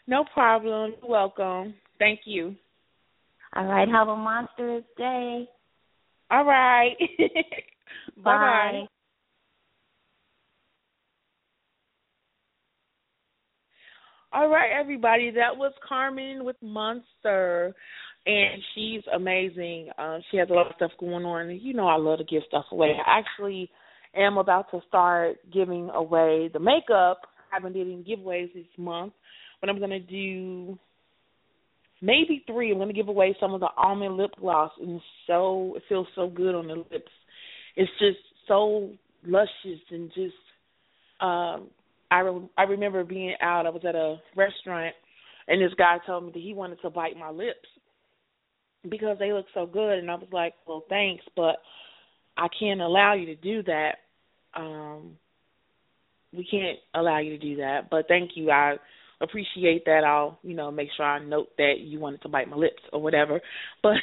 No 0.06 0.22
problem. 0.34 0.92
You're 1.00 1.10
welcome. 1.10 1.72
Thank 1.98 2.20
you. 2.26 2.54
All 3.56 3.64
right. 3.64 3.88
Have 3.88 4.08
a 4.08 4.16
monstrous 4.16 4.84
day. 4.98 5.48
All 6.30 6.44
right. 6.44 6.94
Bye 8.16 8.36
bye. 8.36 8.84
All 14.34 14.48
right, 14.48 14.70
everybody. 14.76 15.30
That 15.30 15.56
was 15.56 15.72
Carmen 15.88 16.44
with 16.44 16.56
Monster, 16.60 17.72
and 18.26 18.60
she's 18.74 19.02
amazing. 19.14 19.90
Um, 19.96 20.22
she 20.28 20.38
has 20.38 20.50
a 20.50 20.52
lot 20.52 20.66
of 20.66 20.72
stuff 20.74 20.90
going 20.98 21.24
on. 21.24 21.56
You 21.62 21.72
know, 21.72 21.86
I 21.86 21.98
love 21.98 22.18
to 22.18 22.24
give 22.24 22.42
stuff 22.48 22.64
away. 22.72 22.94
I 23.06 23.20
actually 23.20 23.70
am 24.12 24.36
about 24.36 24.72
to 24.72 24.80
start 24.88 25.36
giving 25.52 25.88
away 25.90 26.50
the 26.52 26.58
makeup. 26.58 27.20
I 27.52 27.54
haven't 27.54 27.74
did 27.74 27.86
any 27.86 28.02
giveaways 28.02 28.52
this 28.52 28.66
month, 28.76 29.12
but 29.60 29.70
I'm 29.70 29.78
gonna 29.78 30.00
do 30.00 30.76
maybe 32.02 32.42
three. 32.44 32.72
I'm 32.72 32.78
gonna 32.78 32.92
give 32.92 33.06
away 33.06 33.36
some 33.38 33.54
of 33.54 33.60
the 33.60 33.70
almond 33.76 34.16
lip 34.16 34.32
gloss, 34.40 34.72
and 34.80 35.00
so 35.28 35.74
it 35.76 35.84
feels 35.88 36.08
so 36.16 36.26
good 36.26 36.56
on 36.56 36.66
the 36.66 36.74
lips. 36.74 37.12
It's 37.76 37.92
just 38.00 38.18
so 38.48 38.90
luscious 39.24 39.80
and 39.92 40.08
just 40.12 40.34
um 41.20 41.68
I 42.14 42.20
re- 42.20 42.48
I 42.56 42.62
remember 42.62 43.02
being 43.02 43.34
out. 43.42 43.66
I 43.66 43.70
was 43.70 43.82
at 43.84 43.96
a 43.96 44.16
restaurant, 44.36 44.94
and 45.48 45.60
this 45.60 45.74
guy 45.76 45.98
told 46.06 46.24
me 46.26 46.30
that 46.32 46.42
he 46.42 46.54
wanted 46.54 46.80
to 46.82 46.90
bite 46.90 47.16
my 47.16 47.30
lips 47.30 47.68
because 48.88 49.18
they 49.18 49.32
look 49.32 49.46
so 49.52 49.66
good, 49.66 49.98
and 49.98 50.08
I 50.08 50.14
was 50.14 50.28
like, 50.30 50.54
"Well, 50.64 50.84
thanks, 50.88 51.24
but 51.34 51.56
I 52.36 52.46
can't 52.58 52.80
allow 52.80 53.14
you 53.14 53.26
to 53.26 53.34
do 53.34 53.64
that. 53.64 53.96
Um, 54.54 55.16
we 56.32 56.46
can't 56.48 56.78
allow 56.94 57.18
you 57.18 57.30
to 57.30 57.38
do 57.38 57.56
that. 57.56 57.90
But 57.90 58.06
thank 58.06 58.32
you. 58.36 58.52
I 58.52 58.76
appreciate 59.20 59.84
that. 59.86 60.04
I'll 60.04 60.38
you 60.44 60.54
know 60.54 60.70
make 60.70 60.90
sure 60.96 61.06
I 61.06 61.18
note 61.18 61.48
that 61.58 61.80
you 61.80 61.98
wanted 61.98 62.22
to 62.22 62.28
bite 62.28 62.48
my 62.48 62.56
lips 62.56 62.82
or 62.92 63.02
whatever. 63.02 63.40
But 63.82 63.96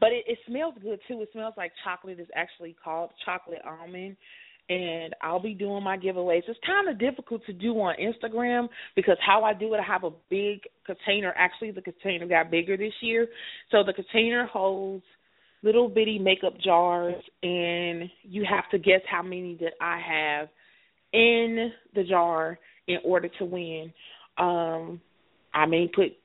but 0.00 0.12
it, 0.12 0.24
it 0.26 0.38
smells 0.46 0.74
good 0.80 1.00
too. 1.06 1.20
It 1.20 1.28
smells 1.32 1.54
like 1.58 1.72
chocolate. 1.84 2.20
It's 2.20 2.30
actually 2.34 2.74
called 2.82 3.10
chocolate 3.26 3.60
almond 3.66 4.16
and 4.68 5.14
I'll 5.22 5.40
be 5.40 5.54
doing 5.54 5.82
my 5.82 5.96
giveaways. 5.96 6.42
It's 6.46 6.58
kind 6.66 6.88
of 6.88 6.98
difficult 6.98 7.44
to 7.46 7.52
do 7.52 7.72
on 7.80 7.94
Instagram 7.96 8.68
because 8.94 9.16
how 9.24 9.44
I 9.44 9.54
do 9.54 9.72
it, 9.74 9.78
I 9.78 9.92
have 9.92 10.04
a 10.04 10.10
big 10.30 10.60
container. 10.84 11.32
Actually, 11.36 11.70
the 11.70 11.82
container 11.82 12.26
got 12.26 12.50
bigger 12.50 12.76
this 12.76 12.92
year, 13.00 13.26
so 13.70 13.82
the 13.84 13.92
container 13.92 14.46
holds 14.46 15.04
little 15.62 15.88
bitty 15.88 16.18
makeup 16.18 16.54
jars, 16.62 17.14
and 17.42 18.08
you 18.22 18.46
have 18.48 18.68
to 18.70 18.78
guess 18.78 19.00
how 19.10 19.22
many 19.22 19.56
that 19.60 19.72
I 19.80 20.00
have 20.00 20.48
in 21.12 21.72
the 21.94 22.04
jar 22.04 22.58
in 22.86 22.98
order 23.04 23.28
to 23.38 23.44
win. 23.44 23.92
Um, 24.36 25.00
I 25.52 25.66
may 25.66 25.88
put 25.88 26.16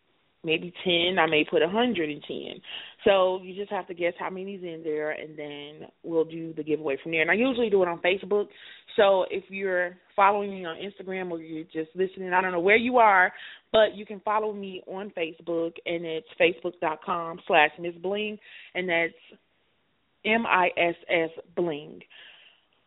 maybe 0.43 0.73
10, 0.84 1.17
I 1.17 1.25
may 1.25 1.45
put 1.49 1.62
a 1.62 1.65
110. 1.65 2.62
So 3.06 3.42
you 3.44 3.54
just 3.54 3.72
have 3.72 3.88
to 3.88 3.94
guess 3.94 4.13
how 4.18 4.30
many's 4.30 4.63
in 4.63 4.82
there, 4.84 5.12
and 5.12 5.38
then 5.38 5.89
we'll 6.04 6.24
do 6.24 6.54
the 6.54 6.63
giveaway 6.63 6.98
from 7.04 7.12
there. 7.12 7.22
And 7.22 7.32
I 7.32 7.34
usually 7.34 7.70
do 7.70 7.84
it 7.84 7.89
on 7.89 8.00
Facebook. 8.00 8.48
So 8.96 9.26
if 9.30 9.44
you're 9.50 9.98
following 10.16 10.52
me 10.52 10.66
on 10.66 10.78
Instagram 10.78 11.30
or 11.32 11.39
you're 11.39 11.66
just 11.66 11.96
listening, 11.96 12.32
I 12.32 12.42
don't 12.42 12.54
know 12.54 12.62
where 12.62 12.78
you 12.78 12.98
are, 13.00 13.34
but 13.74 13.96
you 13.96 14.06
can 14.06 14.22
follow 14.22 14.54
me 14.54 14.82
on 14.88 15.12
Facebook, 15.18 15.74
and 15.86 16.06
it's 16.06 16.28
facebook.com 16.39 17.39
slash 17.46 17.72
Miss 17.80 17.96
Bling, 17.96 18.38
and 18.74 18.88
that's 18.88 19.39
M-I-S-S 20.26 21.32
Bling. 21.58 22.00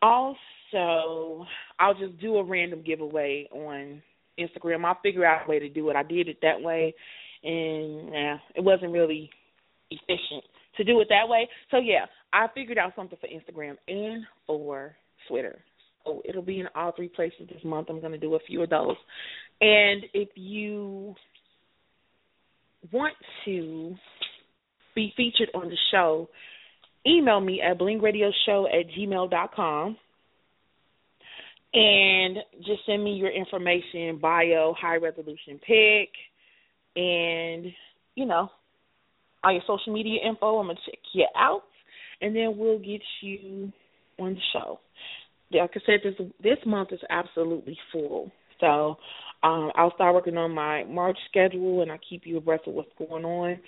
Also, 0.01 1.45
I'll 1.79 1.93
just 1.93 2.19
do 2.19 2.37
a 2.37 2.43
random 2.43 2.81
giveaway 2.83 3.47
on 3.51 4.01
Instagram. 4.39 4.85
I'll 4.85 4.97
figure 5.03 5.25
out 5.25 5.45
a 5.45 5.49
way 5.49 5.59
to 5.59 5.69
do 5.69 5.89
it. 5.89 5.95
I 5.95 6.03
did 6.03 6.27
it 6.27 6.37
that 6.41 6.59
way, 6.61 6.95
and 7.43 8.13
yeah, 8.13 8.37
it 8.55 8.63
wasn't 8.63 8.93
really 8.93 9.29
efficient 9.91 10.43
to 10.77 10.83
do 10.83 10.99
it 11.01 11.07
that 11.09 11.27
way. 11.27 11.47
So 11.71 11.77
yeah, 11.77 12.05
I 12.33 12.47
figured 12.53 12.77
out 12.77 12.93
something 12.95 13.17
for 13.19 13.27
Instagram 13.27 13.75
and 13.87 14.23
for 14.45 14.95
Twitter. 15.27 15.59
So 16.05 16.21
it'll 16.23 16.41
be 16.41 16.59
in 16.59 16.67
all 16.75 16.93
three 16.95 17.09
places 17.09 17.47
this 17.49 17.63
month. 17.63 17.87
I'm 17.89 17.99
going 17.99 18.13
to 18.13 18.17
do 18.17 18.35
a 18.35 18.39
few 18.47 18.63
of 18.63 18.69
those. 18.69 18.95
And 19.59 20.03
if 20.13 20.29
you 20.35 21.15
want 22.91 23.15
to 23.45 23.95
be 24.95 25.11
featured 25.17 25.49
on 25.53 25.69
the 25.69 25.77
show, 25.91 26.29
email 27.05 27.39
me 27.39 27.61
at 27.61 27.77
blingradioshow 27.79 28.65
at 28.67 28.87
gmail 28.97 29.29
dot 29.31 29.53
com 29.55 29.97
and 31.73 32.37
just 32.59 32.85
send 32.85 33.03
me 33.03 33.11
your 33.11 33.29
information, 33.29 34.19
bio, 34.21 34.73
high 34.79 34.95
resolution 34.95 35.59
pic, 35.59 36.09
and 36.95 37.65
you 38.15 38.25
know, 38.25 38.49
all 39.47 39.53
your 39.53 39.61
social 39.65 39.93
media 39.93 40.19
info. 40.27 40.59
I'm 40.59 40.67
gonna 40.67 40.79
check 40.85 40.99
you 41.13 41.25
out, 41.35 41.63
and 42.21 42.35
then 42.35 42.57
we'll 42.57 42.79
get 42.79 43.01
you 43.21 43.71
on 44.19 44.33
the 44.35 44.41
show. 44.53 44.79
Like 45.51 45.71
I 45.75 45.79
said, 45.85 45.99
this 46.03 46.27
this 46.41 46.57
month 46.65 46.89
is 46.91 46.99
absolutely 47.09 47.77
full, 47.91 48.31
so 48.59 48.97
um, 49.43 49.71
I'll 49.75 49.93
start 49.95 50.13
working 50.13 50.37
on 50.37 50.51
my 50.51 50.83
March 50.83 51.17
schedule, 51.29 51.81
and 51.81 51.91
I'll 51.91 51.99
keep 52.09 52.23
you 52.25 52.37
abreast 52.37 52.67
of 52.67 52.73
what's 52.73 52.91
going 52.97 53.23
on. 53.23 53.59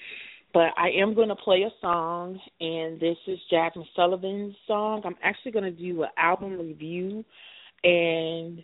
But 0.52 0.72
I 0.78 0.90
am 1.00 1.14
going 1.14 1.30
to 1.30 1.36
play 1.36 1.62
a 1.62 1.70
song, 1.80 2.40
and 2.60 3.00
this 3.00 3.18
is 3.28 3.38
Jazmine 3.54 3.86
Sullivan's 3.96 4.56
song. 4.66 5.04
I'm 5.06 5.16
actually 5.24 5.52
going 5.52 5.66
to 5.66 5.72
do 5.72 6.02
an 6.02 6.10
album 6.18 6.58
review 6.58 7.24
and 7.84 8.64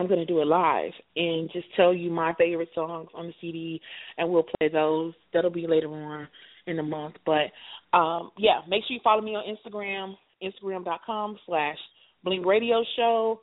I'm 0.00 0.08
going 0.08 0.20
to 0.20 0.24
do 0.24 0.40
it 0.40 0.46
live 0.46 0.92
and 1.14 1.50
just 1.52 1.66
tell 1.76 1.92
you 1.92 2.10
my 2.10 2.32
favorite 2.38 2.70
songs 2.74 3.08
on 3.14 3.26
the 3.26 3.34
CD, 3.38 3.82
and 4.16 4.30
we'll 4.30 4.46
play 4.58 4.70
those. 4.72 5.12
That'll 5.34 5.50
be 5.50 5.66
later 5.66 5.88
on 5.88 6.26
in 6.66 6.78
the 6.78 6.82
month. 6.82 7.16
But 7.26 7.52
um, 7.96 8.30
yeah, 8.38 8.60
make 8.66 8.82
sure 8.88 8.94
you 8.94 9.00
follow 9.04 9.20
me 9.20 9.32
on 9.32 9.44
Instagram, 9.44 10.14
instagram.com 10.42 11.38
slash 11.44 11.76
bling 12.24 12.46
radio 12.46 12.82
show, 12.96 13.40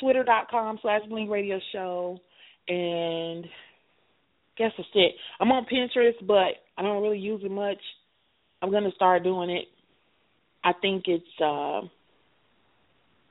twitter.com 0.00 0.80
slash 0.82 1.02
bling 1.08 1.30
radio 1.30 1.60
show, 1.72 2.18
and 2.66 3.44
guess 4.58 4.72
that's 4.76 4.88
it. 4.94 5.12
I'm 5.38 5.52
on 5.52 5.66
Pinterest, 5.72 6.26
but 6.26 6.58
I 6.76 6.82
don't 6.82 7.00
really 7.00 7.18
use 7.18 7.42
it 7.44 7.50
much. 7.50 7.78
I'm 8.60 8.72
going 8.72 8.84
to 8.84 8.96
start 8.96 9.22
doing 9.22 9.50
it. 9.50 9.66
I 10.64 10.72
think 10.80 11.04
it's 11.06 11.24
uh 11.40 11.82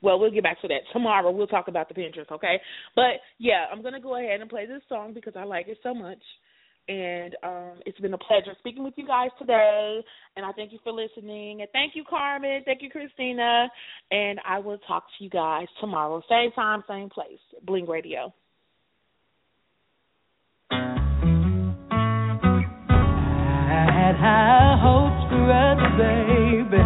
well, 0.02 0.20
we'll 0.20 0.32
get 0.32 0.44
back 0.44 0.60
to 0.62 0.68
that 0.68 0.82
tomorrow. 0.94 1.32
We'll 1.32 1.48
talk 1.48 1.68
about 1.68 1.88
the 1.88 1.96
Pinterest, 1.96 2.32
okay? 2.32 2.60
But 2.96 3.22
yeah, 3.38 3.66
I'm 3.72 3.84
gonna 3.84 4.02
go 4.02 4.18
ahead 4.18 4.42
and 4.42 4.50
play 4.50 4.66
this 4.66 4.82
song 4.90 5.14
because 5.14 5.34
I 5.36 5.44
like 5.44 5.68
it 5.68 5.78
so 5.84 5.94
much. 5.94 6.18
And 6.88 7.36
um, 7.44 7.74
it's 7.86 8.00
been 8.00 8.14
a 8.14 8.18
pleasure 8.18 8.54
speaking 8.60 8.84
with 8.84 8.96
you 8.98 9.06
guys 9.06 9.30
today. 9.40 10.04
And 10.36 10.44
I 10.46 10.52
thank 10.52 10.74
you 10.74 10.80
for 10.84 10.92
listening. 10.92 11.62
And 11.62 11.70
thank 11.72 11.96
you, 11.96 12.04
Carmen. 12.10 12.64
Thank 12.66 12.82
you, 12.82 12.90
Christina. 12.90 13.70
And 14.10 14.40
I 14.48 14.58
will 14.60 14.80
talk 14.80 15.04
to 15.18 15.24
you 15.24 15.30
guys 15.30 15.68
tomorrow. 15.80 16.24
Same 16.28 16.52
time, 16.52 16.84
same 16.88 17.10
place. 17.10 17.40
Bling 17.66 17.88
Radio. 17.88 18.34
I 20.72 20.76
had 23.94 24.16
high 24.16 24.78
hopes 24.82 25.30
for 25.30 25.52
us, 25.52 25.78
baby. 25.98 26.82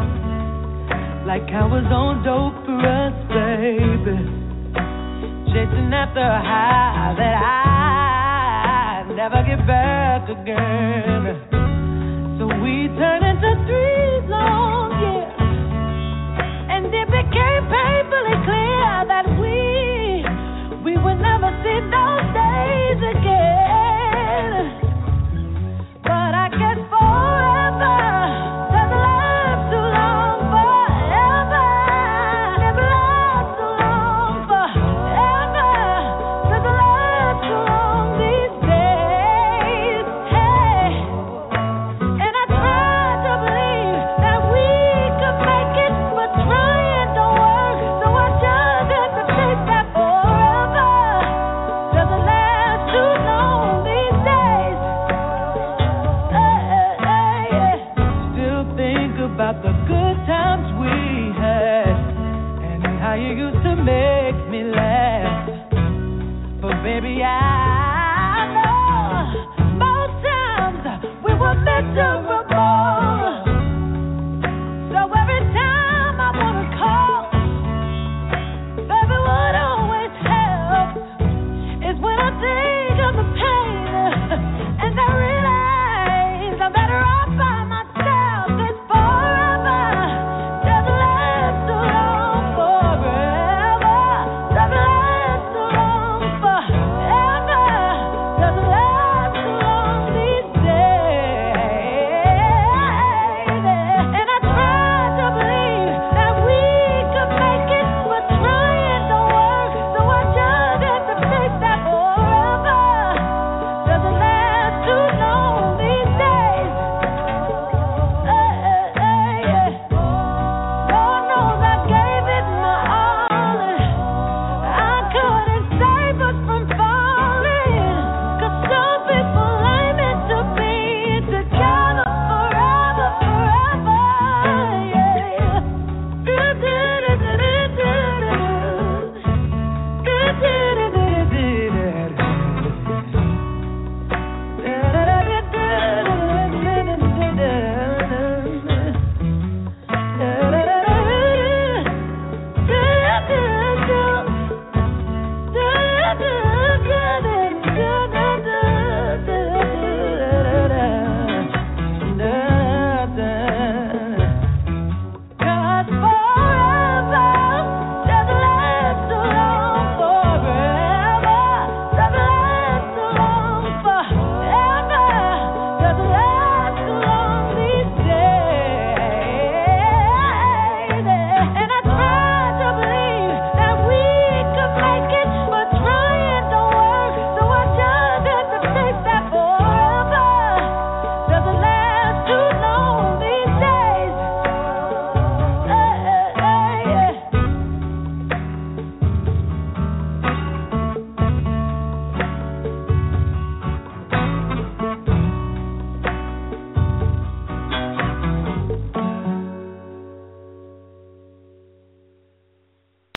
Like 1.26 1.50
I 1.50 1.66
was 1.66 1.82
on 1.90 2.22
dope 2.22 2.65
Chasing 5.76 5.94
after 5.94 6.20
a 6.22 6.42
high 6.42 7.14
that 7.18 7.36
I 7.44 9.04
never 9.14 9.44
get 9.44 9.68
back 9.68 10.30
again. 10.30 11.36
So 12.40 12.48
we 12.64 12.88
turned 12.96 13.26
into 13.26 13.52
three 13.68 14.30
long 14.30 14.92
years, 15.04 15.36
and 16.72 16.86
it 16.88 17.08
became 17.12 17.64
painfully 17.68 18.38
clear 18.48 19.06
that 19.12 19.26
we 19.40 20.24
we 20.86 20.96
would 20.98 21.20
never 21.20 21.52
see 21.64 21.80
those 21.92 22.05